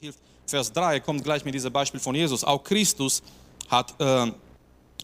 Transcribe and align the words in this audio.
hilft. 0.00 0.18
Vers 0.46 0.72
3 0.72 1.00
kommt 1.00 1.22
gleich 1.22 1.44
mit 1.44 1.54
diesem 1.54 1.72
Beispiel 1.72 2.00
von 2.00 2.14
Jesus. 2.14 2.42
Auch 2.42 2.64
Christus 2.64 3.22
hat 3.68 3.94
äh, 4.00 4.32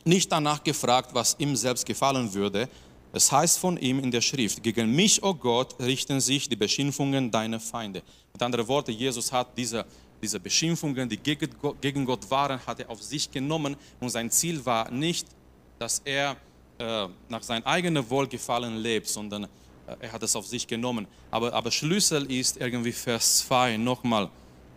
nicht 0.04 0.32
danach 0.32 0.64
gefragt, 0.64 1.10
was 1.12 1.36
ihm 1.38 1.54
selbst 1.54 1.84
gefallen 1.84 2.32
würde. 2.32 2.68
Es 3.12 3.30
heißt 3.30 3.58
von 3.58 3.76
ihm 3.76 3.98
in 3.98 4.10
der 4.10 4.20
Schrift, 4.20 4.62
gegen 4.62 4.90
mich, 4.94 5.22
o 5.22 5.28
oh 5.28 5.34
Gott, 5.34 5.78
richten 5.80 6.20
sich 6.20 6.48
die 6.48 6.56
Beschimpfungen 6.56 7.30
deiner 7.30 7.60
Feinde. 7.60 8.02
Mit 8.32 8.42
anderen 8.42 8.66
Worten, 8.68 8.92
Jesus 8.92 9.30
hat 9.30 9.48
diese, 9.56 9.84
diese 10.22 10.40
Beschimpfungen, 10.40 11.08
die 11.08 11.18
gegen 11.18 11.50
Gott, 11.60 11.80
gegen 11.82 12.04
Gott 12.06 12.30
waren, 12.30 12.58
hat 12.66 12.80
er 12.80 12.88
auf 12.88 13.02
sich 13.02 13.30
genommen 13.30 13.76
und 14.00 14.08
sein 14.08 14.30
Ziel 14.30 14.64
war 14.64 14.90
nicht, 14.90 15.26
dass 15.78 16.00
er 16.04 16.36
äh, 16.78 17.06
nach 17.28 17.42
seinem 17.42 17.64
eigenen 17.64 18.08
Wohlgefallen 18.08 18.76
lebt, 18.78 19.08
sondern 19.08 19.44
äh, 19.44 19.48
er 20.00 20.12
hat 20.12 20.22
es 20.22 20.34
auf 20.36 20.46
sich 20.46 20.66
genommen. 20.66 21.06
Aber, 21.30 21.52
aber 21.52 21.70
Schlüssel 21.70 22.30
ist 22.30 22.56
irgendwie 22.56 22.92
Vers 22.92 23.40
2 23.40 23.76
nochmal 23.76 24.30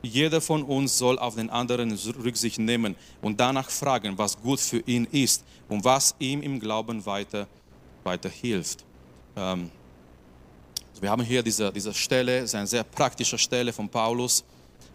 jeder 0.03 0.41
von 0.41 0.63
uns 0.63 0.97
soll 0.97 1.17
auf 1.17 1.35
den 1.35 1.49
anderen 1.49 1.91
Rücksicht 2.23 2.59
nehmen 2.59 2.95
und 3.21 3.39
danach 3.39 3.69
fragen, 3.69 4.17
was 4.17 4.39
gut 4.39 4.59
für 4.59 4.79
ihn 4.85 5.07
ist 5.11 5.43
und 5.69 5.83
was 5.83 6.13
ihm 6.19 6.41
im 6.41 6.59
Glauben 6.59 7.05
weiter, 7.05 7.47
weiter 8.03 8.29
hilft. 8.29 8.83
Ähm, 9.35 9.71
wir 10.99 11.09
haben 11.09 11.23
hier 11.23 11.41
diese, 11.41 11.71
diese 11.71 11.93
Stelle, 11.93 12.39
es 12.39 12.45
ist 12.45 12.55
eine 12.55 12.67
sehr 12.67 12.83
praktische 12.83 13.37
Stelle 13.37 13.71
von 13.71 13.89
Paulus. 13.89 14.43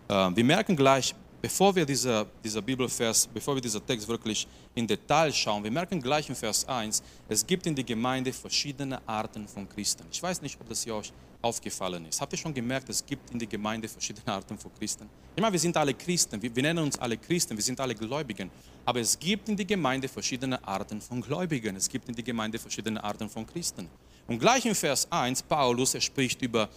Ähm, 0.09 0.37
wir 0.37 0.45
merken 0.45 0.77
gleich, 0.77 1.15
bevor 1.41 1.75
wir 1.75 1.87
dieser, 1.87 2.27
dieser 2.45 2.61
Bibelvers, 2.61 3.27
bevor 3.27 3.55
wir 3.55 3.62
diesen 3.62 3.84
Text 3.87 4.06
wirklich 4.09 4.47
in 4.75 4.87
Detail 4.87 5.33
schauen, 5.33 5.65
wir 5.65 5.70
merken 5.70 6.01
gleich 6.01 6.29
in 6.29 6.34
Vers 6.34 6.69
1, 6.69 7.03
es 7.29 7.47
gibt 7.47 7.67
in 7.67 7.75
der 7.75 7.84
Gemeinde 7.84 8.33
verschiedene 8.33 9.01
Arten 9.09 9.48
von 9.48 9.69
Christen. 9.69 10.05
Ich 10.11 10.23
weiß 10.23 10.43
nicht, 10.43 10.61
ob 10.61 10.69
das 10.69 10.84
hier 10.84 10.95
euch 10.95 11.12
aufgefallen 11.41 12.06
ist. 12.06 12.20
Habt 12.20 12.33
ihr 12.33 12.38
schon 12.38 12.52
gemerkt, 12.52 12.88
es 12.88 13.05
gibt 13.05 13.30
in 13.30 13.38
der 13.38 13.48
Gemeinde 13.48 13.88
verschiedene 13.88 14.33
Arten 14.33 14.59
von 14.59 14.73
Christen? 14.74 15.09
Ich 15.37 15.41
meine, 15.41 15.52
wir 15.52 15.61
sind 15.61 15.77
alle 15.77 15.95
Christen, 15.95 16.42
wir, 16.42 16.55
wir 16.55 16.62
nennen 16.62 16.84
uns 16.84 16.98
alle 16.98 17.16
Christen, 17.16 17.56
wir 17.56 17.62
sind 17.62 17.78
alle 17.80 17.95
Gläubigen. 17.95 18.51
Aber 18.84 19.01
es 19.01 19.19
gibt 19.19 19.48
in 19.48 19.56
der 19.56 19.67
Gemeinde 19.67 20.08
verschiedene 20.08 20.62
Arten 20.67 21.00
von 21.00 21.20
Gläubigen. 21.20 21.77
Es 21.77 21.89
gibt 21.89 22.08
in 22.08 22.14
der 22.14 22.25
Gemeinde 22.25 22.58
verschiedene 22.58 23.03
Arten 23.03 23.28
von 23.28 23.47
Christen. 23.47 23.89
Und 24.27 24.39
gleich 24.39 24.67
in 24.67 24.75
Vers 24.75 25.06
1, 25.11 25.42
Paulus, 25.45 25.95
er 25.95 26.00
spricht 26.00 26.42
über, 26.42 26.69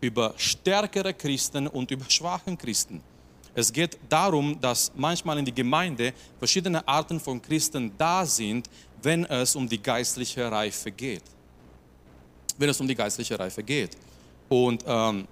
über 0.00 0.34
stärkere 0.36 1.14
Christen 1.14 1.68
und 1.68 1.90
über 1.90 2.04
schwachen 2.10 2.58
Christen. 2.58 3.00
Es 3.54 3.72
geht 3.72 3.98
darum, 4.08 4.60
dass 4.60 4.92
manchmal 4.94 5.38
in 5.38 5.44
der 5.44 5.54
Gemeinde 5.54 6.12
verschiedene 6.38 6.86
Arten 6.86 7.18
von 7.18 7.40
Christen 7.40 7.92
da 7.96 8.24
sind, 8.24 8.68
wenn 9.02 9.24
es 9.24 9.56
um 9.56 9.68
die 9.68 9.82
geistliche 9.82 10.50
Reife 10.50 10.90
geht. 10.90 11.22
Wenn 12.56 12.68
es 12.68 12.80
um 12.80 12.86
die 12.86 12.94
geistliche 12.94 13.38
Reife 13.38 13.62
geht. 13.62 13.96
Und 14.48 14.84
ähm, 14.86 15.26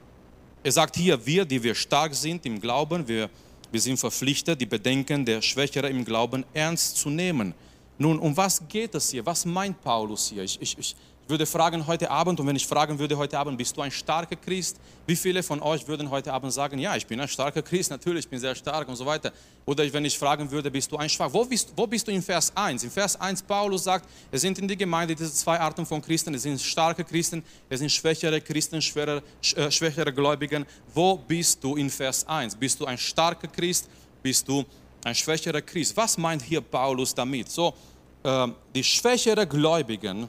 er 0.62 0.72
sagt 0.72 0.96
hier, 0.96 1.24
wir, 1.24 1.44
die 1.44 1.62
wir 1.62 1.74
stark 1.74 2.14
sind 2.14 2.44
im 2.44 2.60
Glauben, 2.60 3.06
wir, 3.06 3.30
wir 3.70 3.80
sind 3.80 3.98
verpflichtet, 3.98 4.60
die 4.60 4.66
Bedenken 4.66 5.24
der 5.24 5.40
Schwächere 5.42 5.88
im 5.88 6.04
Glauben 6.04 6.44
ernst 6.52 6.96
zu 6.96 7.10
nehmen. 7.10 7.54
Nun, 7.98 8.18
um 8.18 8.36
was 8.36 8.66
geht 8.68 8.94
es 8.94 9.10
hier? 9.10 9.24
Was 9.24 9.44
meint 9.44 9.80
Paulus 9.82 10.28
hier? 10.28 10.42
Ich, 10.42 10.60
ich, 10.60 10.76
ich 10.78 10.96
würde 11.28 11.46
fragen 11.46 11.86
heute 11.86 12.10
Abend, 12.10 12.38
und 12.38 12.46
wenn 12.46 12.56
ich 12.56 12.66
fragen 12.66 12.98
würde 12.98 13.16
heute 13.16 13.38
Abend, 13.38 13.58
bist 13.58 13.76
du 13.76 13.80
ein 13.80 13.90
starker 13.90 14.36
Christ? 14.36 14.76
Wie 15.06 15.16
viele 15.16 15.42
von 15.42 15.60
euch 15.60 15.86
würden 15.88 16.10
heute 16.10 16.32
Abend 16.32 16.52
sagen, 16.52 16.78
ja, 16.78 16.94
ich 16.94 17.06
bin 17.06 17.18
ein 17.20 17.28
starker 17.28 17.62
Christ, 17.62 17.90
natürlich, 17.90 18.24
ich 18.26 18.28
bin 18.28 18.38
sehr 18.38 18.54
stark 18.54 18.88
und 18.88 18.96
so 18.96 19.04
weiter. 19.04 19.32
Oder 19.64 19.92
wenn 19.92 20.04
ich 20.04 20.16
fragen 20.18 20.50
würde, 20.50 20.70
bist 20.70 20.90
du 20.92 20.96
ein 20.96 21.08
schwach? 21.08 21.32
Wo 21.32 21.44
bist, 21.44 21.72
wo 21.74 21.86
bist 21.86 22.06
du 22.06 22.12
in 22.12 22.22
Vers 22.22 22.52
1? 22.54 22.84
In 22.84 22.90
Vers 22.90 23.20
1 23.20 23.42
Paulus 23.42 23.84
sagt, 23.84 24.08
es 24.30 24.40
sind 24.40 24.58
in 24.58 24.68
der 24.68 24.76
Gemeinde 24.76 25.14
diese 25.14 25.32
zwei 25.32 25.58
Arten 25.58 25.84
von 25.84 26.00
Christen. 26.00 26.32
Es 26.34 26.42
sind 26.42 26.60
starke 26.60 27.04
Christen, 27.04 27.42
es 27.68 27.80
sind 27.80 27.90
schwächere 27.90 28.40
Christen, 28.40 28.80
schwere, 28.80 29.22
äh, 29.56 29.70
schwächere 29.70 30.12
Gläubigen. 30.12 30.64
Wo 30.94 31.16
bist 31.16 31.62
du 31.62 31.76
in 31.76 31.90
Vers 31.90 32.26
1? 32.26 32.54
Bist 32.54 32.78
du 32.80 32.84
ein 32.84 32.98
starker 32.98 33.48
Christ? 33.48 33.88
Bist 34.22 34.46
du 34.46 34.64
ein 35.04 35.14
schwächerer 35.14 35.62
Christ? 35.62 35.96
Was 35.96 36.16
meint 36.18 36.42
hier 36.42 36.60
Paulus 36.60 37.14
damit? 37.14 37.50
So, 37.50 37.74
äh, 38.22 38.48
die 38.74 38.84
schwächere 38.84 39.46
Gläubigen, 39.46 40.28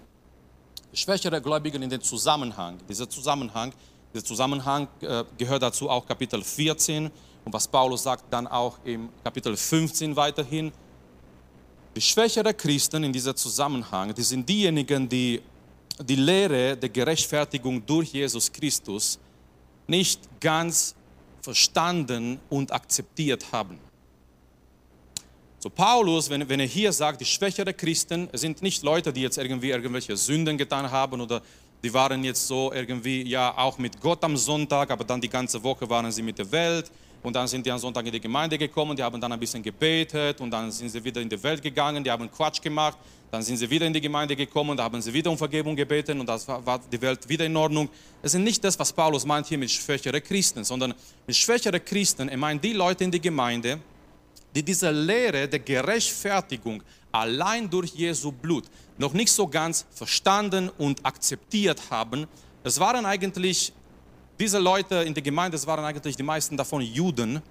schwächere 0.93 1.41
Gläubigen 1.41 1.81
in 1.83 1.89
den 1.89 2.01
Zusammenhang. 2.01 2.77
Dieser 2.87 3.09
Zusammenhang, 3.09 3.73
dieser 4.13 4.25
Zusammenhang 4.25 4.87
äh, 5.01 5.23
gehört 5.37 5.63
dazu 5.63 5.89
auch 5.89 6.05
Kapitel 6.05 6.43
14 6.43 7.11
und 7.45 7.53
was 7.53 7.67
Paulus 7.67 8.03
sagt 8.03 8.25
dann 8.31 8.47
auch 8.47 8.77
im 8.83 9.09
Kapitel 9.23 9.55
15 9.55 10.15
weiterhin. 10.15 10.71
Die 11.95 12.01
schwächere 12.01 12.53
Christen 12.53 13.03
in 13.03 13.13
diesem 13.13 13.35
Zusammenhang, 13.35 14.13
die 14.13 14.21
sind 14.21 14.47
diejenigen, 14.47 15.07
die 15.07 15.41
die 15.99 16.15
Lehre 16.15 16.77
der 16.77 16.89
Gerechtfertigung 16.89 17.83
durch 17.85 18.13
Jesus 18.13 18.51
Christus 18.51 19.19
nicht 19.87 20.21
ganz 20.39 20.95
verstanden 21.41 22.39
und 22.49 22.71
akzeptiert 22.71 23.51
haben. 23.51 23.79
So 25.59 25.71
Paulus, 25.71 26.29
wenn, 26.29 26.47
wenn 26.47 26.59
er 26.59 26.67
hier 26.67 26.93
sagt, 26.93 27.19
die 27.19 27.25
schwächere 27.25 27.73
Christen 27.73 28.29
sind 28.33 28.61
nicht 28.61 28.83
Leute, 28.83 29.11
die 29.11 29.21
jetzt 29.21 29.39
irgendwie 29.39 29.71
irgendwelche 29.71 30.15
Sünden 30.15 30.55
getan 30.55 30.91
haben 30.91 31.19
oder 31.19 31.41
die 31.83 31.91
waren 31.91 32.23
jetzt 32.23 32.45
so 32.45 32.71
irgendwie 32.71 33.23
ja 33.23 33.57
auch 33.57 33.79
mit 33.79 33.99
Gott 33.99 34.23
am 34.23 34.37
Sonntag, 34.37 34.91
aber 34.91 35.03
dann 35.03 35.19
die 35.19 35.29
ganze 35.29 35.63
Woche 35.63 35.89
waren 35.89 36.11
sie 36.11 36.21
mit 36.21 36.37
der 36.37 36.51
Welt 36.51 36.91
und 37.23 37.35
dann 37.35 37.47
sind 37.47 37.65
die 37.65 37.71
am 37.71 37.79
Sonntag 37.79 38.05
in 38.05 38.11
die 38.11 38.19
Gemeinde 38.19 38.55
gekommen, 38.55 38.95
die 38.95 39.01
haben 39.01 39.19
dann 39.19 39.31
ein 39.31 39.39
bisschen 39.39 39.63
gebetet 39.63 40.39
und 40.41 40.51
dann 40.51 40.71
sind 40.71 40.89
sie 40.89 41.03
wieder 41.03 41.21
in 41.21 41.29
die 41.29 41.41
Welt 41.41 41.63
gegangen, 41.63 42.03
die 42.03 42.11
haben 42.11 42.31
Quatsch 42.31 42.61
gemacht, 42.61 42.99
dann 43.31 43.41
sind 43.41 43.57
sie 43.57 43.67
wieder 43.67 43.87
in 43.87 43.93
die 43.93 44.01
Gemeinde 44.01 44.35
gekommen, 44.35 44.77
da 44.77 44.83
haben 44.83 45.01
sie 45.01 45.11
wieder 45.11 45.31
um 45.31 45.39
Vergebung 45.39 45.75
gebeten 45.75 46.19
und 46.19 46.29
das 46.29 46.47
war, 46.47 46.63
war 46.63 46.79
die 46.79 47.01
Welt 47.01 47.27
wieder 47.27 47.45
in 47.45 47.57
Ordnung. 47.57 47.89
Es 48.21 48.35
ist 48.35 48.41
nicht 48.41 48.63
das, 48.63 48.77
was 48.77 48.93
Paulus 48.93 49.25
meint 49.25 49.47
hier 49.47 49.57
mit 49.57 49.71
schwächere 49.71 50.21
Christen, 50.21 50.63
sondern 50.63 50.93
mit 51.25 51.35
schwächere 51.35 51.79
Christen, 51.79 52.29
er 52.29 52.37
meint 52.37 52.63
die 52.63 52.73
Leute 52.73 53.03
in 53.03 53.11
die 53.11 53.21
Gemeinde, 53.21 53.79
die 54.55 54.63
diese 54.63 54.91
Lehre 54.91 55.47
der 55.47 55.59
Gerechtfertigung 55.59 56.81
allein 57.11 57.69
durch 57.69 57.91
Jesu 57.91 58.31
Blut 58.31 58.65
noch 58.97 59.13
nicht 59.13 59.31
so 59.31 59.47
ganz 59.47 59.85
verstanden 59.91 60.69
und 60.77 61.05
akzeptiert 61.05 61.81
haben. 61.89 62.27
Es 62.63 62.79
waren 62.79 63.05
eigentlich, 63.05 63.73
diese 64.39 64.59
Leute 64.59 64.95
in 64.97 65.13
der 65.13 65.23
Gemeinde, 65.23 65.55
es 65.55 65.65
waren 65.65 65.83
eigentlich 65.85 66.15
die 66.15 66.23
meisten 66.23 66.57
davon 66.57 66.81
Juden. 66.81 67.41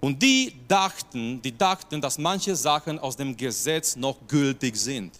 Und 0.00 0.20
die 0.20 0.52
dachten, 0.66 1.40
die 1.40 1.56
dachten, 1.56 2.00
dass 2.00 2.18
manche 2.18 2.56
Sachen 2.56 2.98
aus 2.98 3.16
dem 3.16 3.36
Gesetz 3.36 3.94
noch 3.94 4.16
gültig 4.26 4.76
sind. 4.76 5.12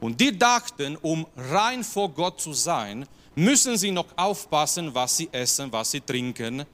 Und 0.00 0.18
die 0.20 0.36
dachten, 0.36 0.96
um 1.02 1.26
rein 1.36 1.84
vor 1.84 2.08
Gott 2.08 2.40
zu 2.40 2.54
sein, 2.54 3.06
müssen 3.34 3.76
sie 3.76 3.90
noch 3.90 4.06
aufpassen, 4.16 4.94
was 4.94 5.16
sie 5.16 5.28
essen, 5.30 5.70
was 5.70 5.90
sie 5.90 6.00
trinken, 6.00 6.64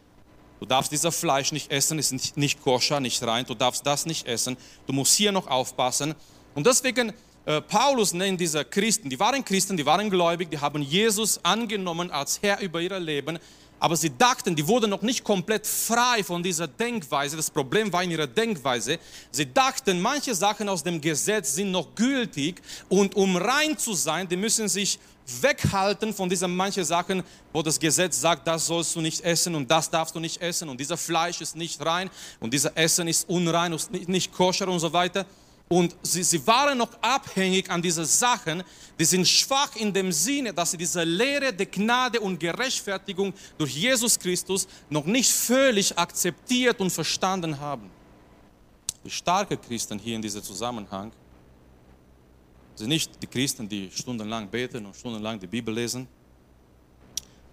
Du 0.64 0.68
darfst 0.68 0.90
dieses 0.90 1.14
Fleisch 1.14 1.52
nicht 1.52 1.70
essen, 1.70 1.98
ist 1.98 2.10
nicht, 2.10 2.38
nicht 2.38 2.62
koscher, 2.62 2.98
nicht 2.98 3.22
rein. 3.22 3.44
Du 3.44 3.52
darfst 3.52 3.86
das 3.86 4.06
nicht 4.06 4.26
essen. 4.26 4.56
Du 4.86 4.94
musst 4.94 5.14
hier 5.14 5.30
noch 5.30 5.46
aufpassen. 5.46 6.14
Und 6.54 6.66
deswegen, 6.66 7.12
äh, 7.44 7.60
Paulus 7.60 8.14
nennt 8.14 8.40
diese 8.40 8.64
Christen, 8.64 9.10
die 9.10 9.20
waren 9.20 9.44
Christen, 9.44 9.76
die 9.76 9.84
waren 9.84 10.08
gläubig, 10.08 10.50
die 10.50 10.58
haben 10.58 10.80
Jesus 10.80 11.38
angenommen 11.42 12.10
als 12.10 12.40
Herr 12.40 12.60
über 12.60 12.80
ihr 12.80 12.98
Leben. 12.98 13.38
Aber 13.78 13.94
sie 13.94 14.16
dachten, 14.16 14.56
die 14.56 14.66
wurden 14.66 14.88
noch 14.88 15.02
nicht 15.02 15.22
komplett 15.22 15.66
frei 15.66 16.24
von 16.24 16.42
dieser 16.42 16.66
Denkweise. 16.66 17.36
Das 17.36 17.50
Problem 17.50 17.92
war 17.92 18.02
in 18.02 18.12
ihrer 18.12 18.26
Denkweise. 18.26 18.98
Sie 19.30 19.52
dachten, 19.52 20.00
manche 20.00 20.34
Sachen 20.34 20.70
aus 20.70 20.82
dem 20.82 20.98
Gesetz 20.98 21.56
sind 21.56 21.72
noch 21.72 21.94
gültig 21.94 22.62
und 22.88 23.14
um 23.16 23.36
rein 23.36 23.76
zu 23.76 23.92
sein, 23.92 24.26
die 24.26 24.38
müssen 24.38 24.66
sich 24.68 24.98
weghalten 25.40 26.12
von 26.12 26.28
diesen 26.28 26.54
manchen 26.54 26.84
Sachen, 26.84 27.22
wo 27.52 27.62
das 27.62 27.78
Gesetz 27.78 28.20
sagt, 28.20 28.46
das 28.46 28.66
sollst 28.66 28.94
du 28.94 29.00
nicht 29.00 29.20
essen 29.22 29.54
und 29.54 29.70
das 29.70 29.88
darfst 29.90 30.14
du 30.14 30.20
nicht 30.20 30.40
essen 30.40 30.68
und 30.68 30.78
dieser 30.78 30.96
Fleisch 30.96 31.40
ist 31.40 31.56
nicht 31.56 31.84
rein 31.84 32.10
und 32.40 32.52
dieser 32.52 32.76
Essen 32.76 33.08
ist 33.08 33.28
unrein 33.28 33.72
und 33.72 33.90
nicht, 33.90 34.08
nicht 34.08 34.32
koscher 34.32 34.68
und 34.68 34.80
so 34.80 34.92
weiter. 34.92 35.24
Und 35.66 35.96
sie, 36.02 36.22
sie 36.22 36.46
waren 36.46 36.76
noch 36.76 36.90
abhängig 37.00 37.70
an 37.70 37.80
diese 37.80 38.04
Sachen, 38.04 38.62
die 38.98 39.04
sind 39.04 39.26
schwach 39.26 39.74
in 39.76 39.92
dem 39.92 40.12
Sinne, 40.12 40.52
dass 40.52 40.72
sie 40.72 40.76
diese 40.76 41.02
Lehre 41.04 41.52
der 41.52 41.66
Gnade 41.66 42.20
und 42.20 42.38
Gerechtfertigung 42.38 43.32
durch 43.56 43.74
Jesus 43.74 44.18
Christus 44.18 44.68
noch 44.90 45.06
nicht 45.06 45.32
völlig 45.32 45.96
akzeptiert 45.98 46.80
und 46.80 46.90
verstanden 46.90 47.58
haben. 47.58 47.90
Die 49.04 49.10
starken 49.10 49.60
Christen 49.60 49.98
hier 49.98 50.16
in 50.16 50.22
diesem 50.22 50.42
Zusammenhang 50.42 51.12
sind 52.74 52.88
nicht 52.88 53.22
die 53.22 53.26
Christen, 53.26 53.68
die 53.68 53.90
stundenlang 53.90 54.48
beten 54.48 54.86
und 54.86 54.96
stundenlang 54.96 55.38
die 55.38 55.46
Bibel 55.46 55.74
lesen. 55.74 56.08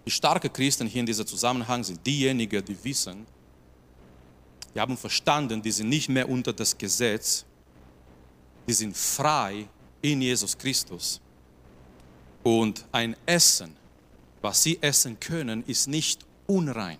Die 0.04 0.10
starken 0.10 0.52
Christen 0.52 0.86
hier 0.86 1.00
in 1.00 1.06
diesem 1.06 1.26
Zusammenhang 1.26 1.84
sind 1.84 2.04
diejenigen, 2.04 2.64
die 2.64 2.76
wissen, 2.82 3.26
die 4.74 4.80
haben 4.80 4.96
verstanden, 4.96 5.62
die 5.62 5.70
sind 5.70 5.88
nicht 5.88 6.08
mehr 6.08 6.28
unter 6.28 6.52
das 6.52 6.76
Gesetz, 6.76 7.44
die 8.66 8.72
sind 8.72 8.96
frei 8.96 9.68
in 10.00 10.22
Jesus 10.22 10.56
Christus. 10.56 11.20
Und 12.42 12.84
ein 12.90 13.14
Essen, 13.26 13.76
was 14.40 14.62
sie 14.62 14.78
essen 14.80 15.20
können, 15.20 15.62
ist 15.66 15.86
nicht 15.86 16.24
unrein. 16.46 16.98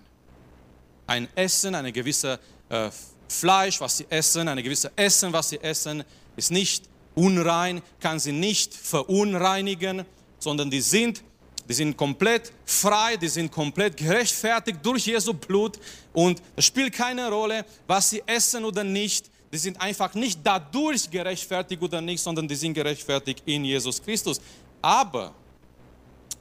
Ein 1.07 1.27
Essen, 1.35 1.75
eine 1.75 1.91
gewisse 1.91 2.39
äh, 2.69 2.89
Fleisch, 3.27 3.81
was 3.81 3.97
sie 3.97 4.05
essen, 4.09 4.47
eine 4.47 4.63
gewisse 4.63 4.91
Essen, 4.95 5.33
was 5.33 5.49
sie 5.49 5.59
essen, 5.61 6.03
ist 6.35 6.51
nicht 6.51 6.87
unrein, 7.15 7.81
kann 7.99 8.19
sie 8.19 8.31
nicht 8.31 8.73
verunreinigen, 8.73 10.05
sondern 10.39 10.69
die 10.69 10.81
sind 10.81 11.23
die 11.67 11.73
sind 11.73 11.95
komplett 11.95 12.51
frei, 12.65 13.15
die 13.15 13.29
sind 13.29 13.51
komplett 13.51 13.95
gerechtfertigt 13.95 14.79
durch 14.83 15.05
Jesu 15.05 15.33
Blut 15.33 15.79
und 16.11 16.41
es 16.55 16.65
spielt 16.65 16.93
keine 16.93 17.29
Rolle, 17.29 17.65
was 17.87 18.09
sie 18.09 18.21
essen 18.25 18.65
oder 18.65 18.83
nicht. 18.83 19.29
Die 19.51 19.57
sind 19.57 19.79
einfach 19.79 20.13
nicht 20.13 20.39
dadurch 20.43 21.09
gerechtfertigt 21.09 21.81
oder 21.81 22.01
nicht, 22.01 22.21
sondern 22.21 22.47
die 22.47 22.55
sind 22.55 22.73
gerechtfertigt 22.73 23.43
in 23.45 23.63
Jesus 23.63 24.01
Christus. 24.01 24.41
Aber, 24.81 25.33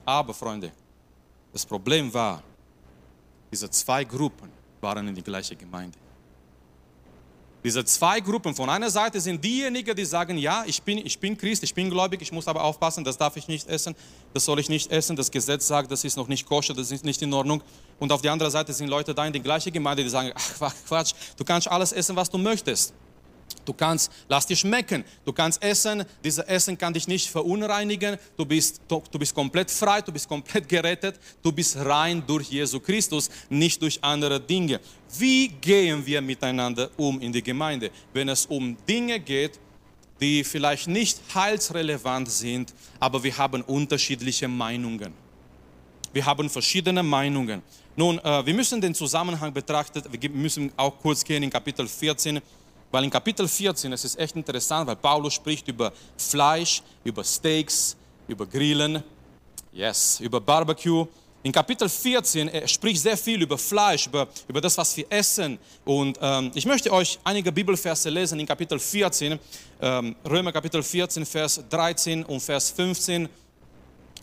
aber 0.05 0.35
Freunde, 0.35 0.73
das 1.53 1.65
Problem 1.65 2.13
war, 2.13 2.43
diese 3.53 3.71
zwei 3.71 4.03
Gruppen 4.03 4.51
waren 4.81 5.07
in 5.07 5.15
die 5.15 5.23
gleiche 5.23 5.55
Gemeinde. 5.55 6.02
Diese 7.65 7.85
zwei 7.85 8.19
Gruppen, 8.19 8.57
von 8.57 8.69
einer 8.69 8.91
Seite 8.91 9.21
sind 9.21 9.45
diejenigen, 9.45 9.95
die 9.95 10.05
sagen, 10.05 10.37
ja, 10.37 10.65
ich 10.67 10.83
bin, 10.83 10.99
ich 10.99 11.19
bin 11.21 11.39
Christ, 11.39 11.63
ich 11.63 11.73
bin 11.75 11.91
gläubig, 11.91 12.21
ich 12.21 12.33
muss 12.33 12.49
aber 12.49 12.65
aufpassen, 12.65 13.05
das 13.05 13.17
darf 13.17 13.37
ich 13.37 13.47
nicht 13.47 13.69
essen, 13.69 13.95
das 14.35 14.45
soll 14.45 14.59
ich 14.59 14.69
nicht 14.69 14.91
essen, 14.91 15.15
das 15.15 15.31
Gesetz 15.31 15.69
sagt, 15.69 15.91
das 15.93 16.03
ist 16.03 16.17
noch 16.17 16.27
nicht 16.27 16.45
koscher, 16.45 16.75
das 16.75 16.91
ist 16.91 17.05
nicht 17.05 17.23
in 17.23 17.33
Ordnung. 17.33 17.63
Und 18.01 18.11
auf 18.11 18.21
der 18.21 18.33
anderen 18.33 18.51
Seite 18.51 18.73
sind 18.73 18.89
Leute 18.89 19.15
da 19.15 19.25
in 19.25 19.33
die 19.33 19.41
gleiche 19.41 19.71
Gemeinde, 19.71 20.03
die 20.03 20.09
sagen, 20.09 20.33
ach 20.35 20.75
Quatsch, 20.89 21.13
du 21.37 21.45
kannst 21.45 21.69
alles 21.69 21.93
essen, 21.93 22.17
was 22.17 22.29
du 22.29 22.39
möchtest. 22.39 22.95
Du 23.65 23.73
kannst, 23.73 24.11
lass 24.29 24.47
dir 24.47 24.57
schmecken. 24.57 25.05
Du 25.25 25.33
kannst 25.33 25.63
essen. 25.63 26.05
Dieses 26.25 26.45
Essen 26.45 26.77
kann 26.77 26.93
dich 26.93 27.07
nicht 27.07 27.29
verunreinigen. 27.31 28.17
Du 28.37 28.45
bist, 28.45 28.81
du, 28.89 29.03
du 29.11 29.19
bist 29.19 29.35
komplett 29.35 29.71
frei. 29.71 30.01
Du 30.01 30.13
bist 30.13 30.29
komplett 30.29 30.69
gerettet. 30.69 31.19
Du 31.43 31.53
bist 31.53 31.77
rein 31.77 32.23
durch 32.27 32.49
Jesus 32.49 32.83
Christus, 32.83 33.31
nicht 33.49 33.81
durch 33.81 34.03
andere 34.03 34.41
Dinge. 34.41 34.81
Wie 35.19 35.49
gehen 35.49 36.05
wir 36.05 36.21
miteinander 36.21 36.91
um 36.97 37.21
in 37.21 37.33
die 37.33 37.43
Gemeinde, 37.43 37.91
wenn 38.13 38.29
es 38.29 38.47
um 38.47 38.77
Dinge 38.89 39.21
geht, 39.21 39.61
die 40.21 40.45
vielleicht 40.45 40.87
nicht 40.87 41.21
heilsrelevant 41.35 42.31
sind, 42.31 42.73
aber 43.01 43.23
wir 43.23 43.37
haben 43.37 43.63
unterschiedliche 43.63 44.47
Meinungen. 44.47 45.13
Wir 46.13 46.25
haben 46.25 46.49
verschiedene 46.49 47.03
Meinungen. 47.03 47.63
Nun, 47.97 48.19
äh, 48.19 48.47
wir 48.47 48.55
müssen 48.55 48.81
den 48.81 48.95
Zusammenhang 48.95 49.53
betrachten. 49.53 50.03
Wir 50.11 50.31
müssen 50.31 50.71
auch 50.77 50.99
kurz 50.99 51.25
gehen 51.25 51.43
in 51.43 51.51
Kapitel 51.51 51.87
14 51.87 52.41
weil 52.93 53.05
in 53.05 53.11
Kapitel 53.11 53.49
14, 53.49 53.93
es 53.93 54.05
ist 54.05 54.19
echt 54.19 54.37
interessant, 54.37 54.87
weil 54.87 54.97
Paulus 54.97 55.35
spricht 55.35 55.67
über 55.67 55.93
Fleisch, 56.17 56.83
über 57.03 57.25
Steaks, 57.25 57.97
über 58.29 58.47
Grillen, 58.47 59.03
yes, 59.73 60.21
über 60.21 60.41
Barbecue. 60.41 61.07
In 61.43 61.51
Kapitel 61.51 61.89
14 61.89 62.49
er 62.49 62.69
spricht 62.69 63.01
sehr 63.03 63.17
viel 63.17 63.43
über 63.43 63.59
Fleisch, 63.59 64.07
über, 64.07 64.29
über 64.47 64.61
das, 64.61 64.77
was 64.79 64.97
wir 64.97 65.07
essen. 65.09 65.59
Und 65.85 66.19
ähm, 66.21 66.53
ich 66.55 66.67
möchte 66.67 66.93
euch 66.93 67.19
einige 67.25 67.51
Bibelverse 67.51 68.11
lesen 68.11 68.39
in 68.39 68.47
Kapitel 68.47 68.79
14, 68.79 69.39
ähm, 69.81 70.15
Römer 70.29 70.53
Kapitel 70.53 70.83
14, 70.83 71.27
Vers 71.27 71.65
13 71.69 72.25
und 72.25 72.41
Vers 72.41 72.71
15. 72.71 73.29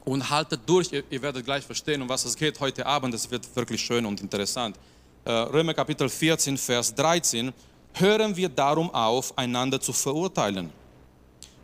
Und 0.05 0.29
haltet 0.29 0.61
durch, 0.65 0.93
ihr, 0.93 1.03
ihr, 1.09 1.21
werdet 1.21 1.43
gleich 1.43 1.63
verstehen, 1.63 2.01
um 2.01 2.07
was 2.07 2.23
es 2.23 2.35
geht 2.37 2.59
heute 2.59 2.85
Abend. 2.85 3.13
Es 3.13 3.29
wird 3.29 3.53
wirklich 3.55 3.81
schön 3.81 4.05
und 4.05 4.21
interessant. 4.21 4.77
Äh, 5.25 5.31
Römer 5.31 5.73
Kapitel 5.73 6.07
14, 6.07 6.57
Vers 6.57 6.95
13 6.95 7.51
hören 7.93 8.35
wir 8.35 8.49
darum 8.49 8.93
auf, 8.93 9.37
einander 9.37 9.79
zu 9.79 9.93
verurteilen. 9.93 10.71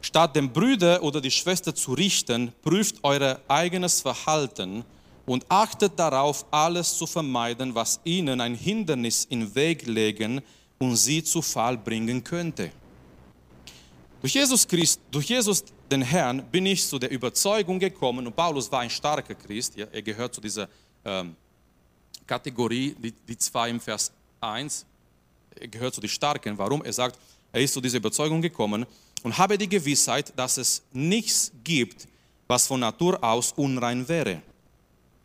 Statt 0.01 0.35
den 0.35 0.51
Brüder 0.51 1.01
oder 1.01 1.19
die 1.19 1.31
Schwester 1.31 1.73
zu 1.73 1.93
richten, 1.93 2.51
prüft 2.61 2.97
euer 3.03 3.39
eigenes 3.47 4.01
Verhalten 4.01 4.85
und 5.25 5.45
achtet 5.49 5.97
darauf, 5.97 6.45
alles 6.51 6.97
zu 6.97 7.07
vermeiden, 7.07 7.73
was 7.73 7.99
ihnen 8.03 8.39
ein 8.39 8.53
Hindernis 8.53 9.25
in 9.25 9.55
Weg 9.55 9.87
legen 9.87 10.41
und 10.77 10.95
sie 10.95 11.23
zu 11.23 11.41
Fall 11.41 11.77
bringen 11.77 12.23
könnte. 12.23 12.71
Durch 14.21 14.33
Jesus 14.33 14.67
Christ, 14.67 15.01
durch 15.11 15.25
Jesus 15.27 15.63
den 15.89 16.01
Herrn 16.01 16.43
bin 16.51 16.65
ich 16.65 16.85
zu 16.85 16.97
der 16.97 17.11
Überzeugung 17.11 17.79
gekommen, 17.79 18.25
und 18.25 18.35
Paulus 18.35 18.71
war 18.71 18.81
ein 18.81 18.89
starker 18.89 19.35
Christ, 19.35 19.75
ja, 19.75 19.85
er 19.91 20.01
gehört 20.01 20.33
zu 20.33 20.41
dieser 20.41 20.67
ähm, 21.03 21.35
Kategorie, 22.25 22.95
die, 22.97 23.11
die 23.11 23.37
zwei 23.37 23.69
im 23.69 23.79
Vers 23.79 24.11
1, 24.41 24.81
er 24.81 24.85
gehört 25.59 25.93
zu 25.93 26.01
den 26.01 26.09
Starken. 26.09 26.57
Warum? 26.57 26.83
Er 26.83 26.93
sagt, 26.93 27.19
er 27.51 27.61
ist 27.61 27.73
zu 27.73 27.81
dieser 27.81 27.97
Überzeugung 27.97 28.41
gekommen 28.41 28.85
und 29.23 29.37
habe 29.37 29.57
die 29.57 29.69
Gewissheit, 29.69 30.33
dass 30.35 30.57
es 30.57 30.83
nichts 30.91 31.51
gibt, 31.63 32.07
was 32.47 32.67
von 32.67 32.79
Natur 32.79 33.23
aus 33.23 33.53
unrein 33.53 34.07
wäre. 34.07 34.41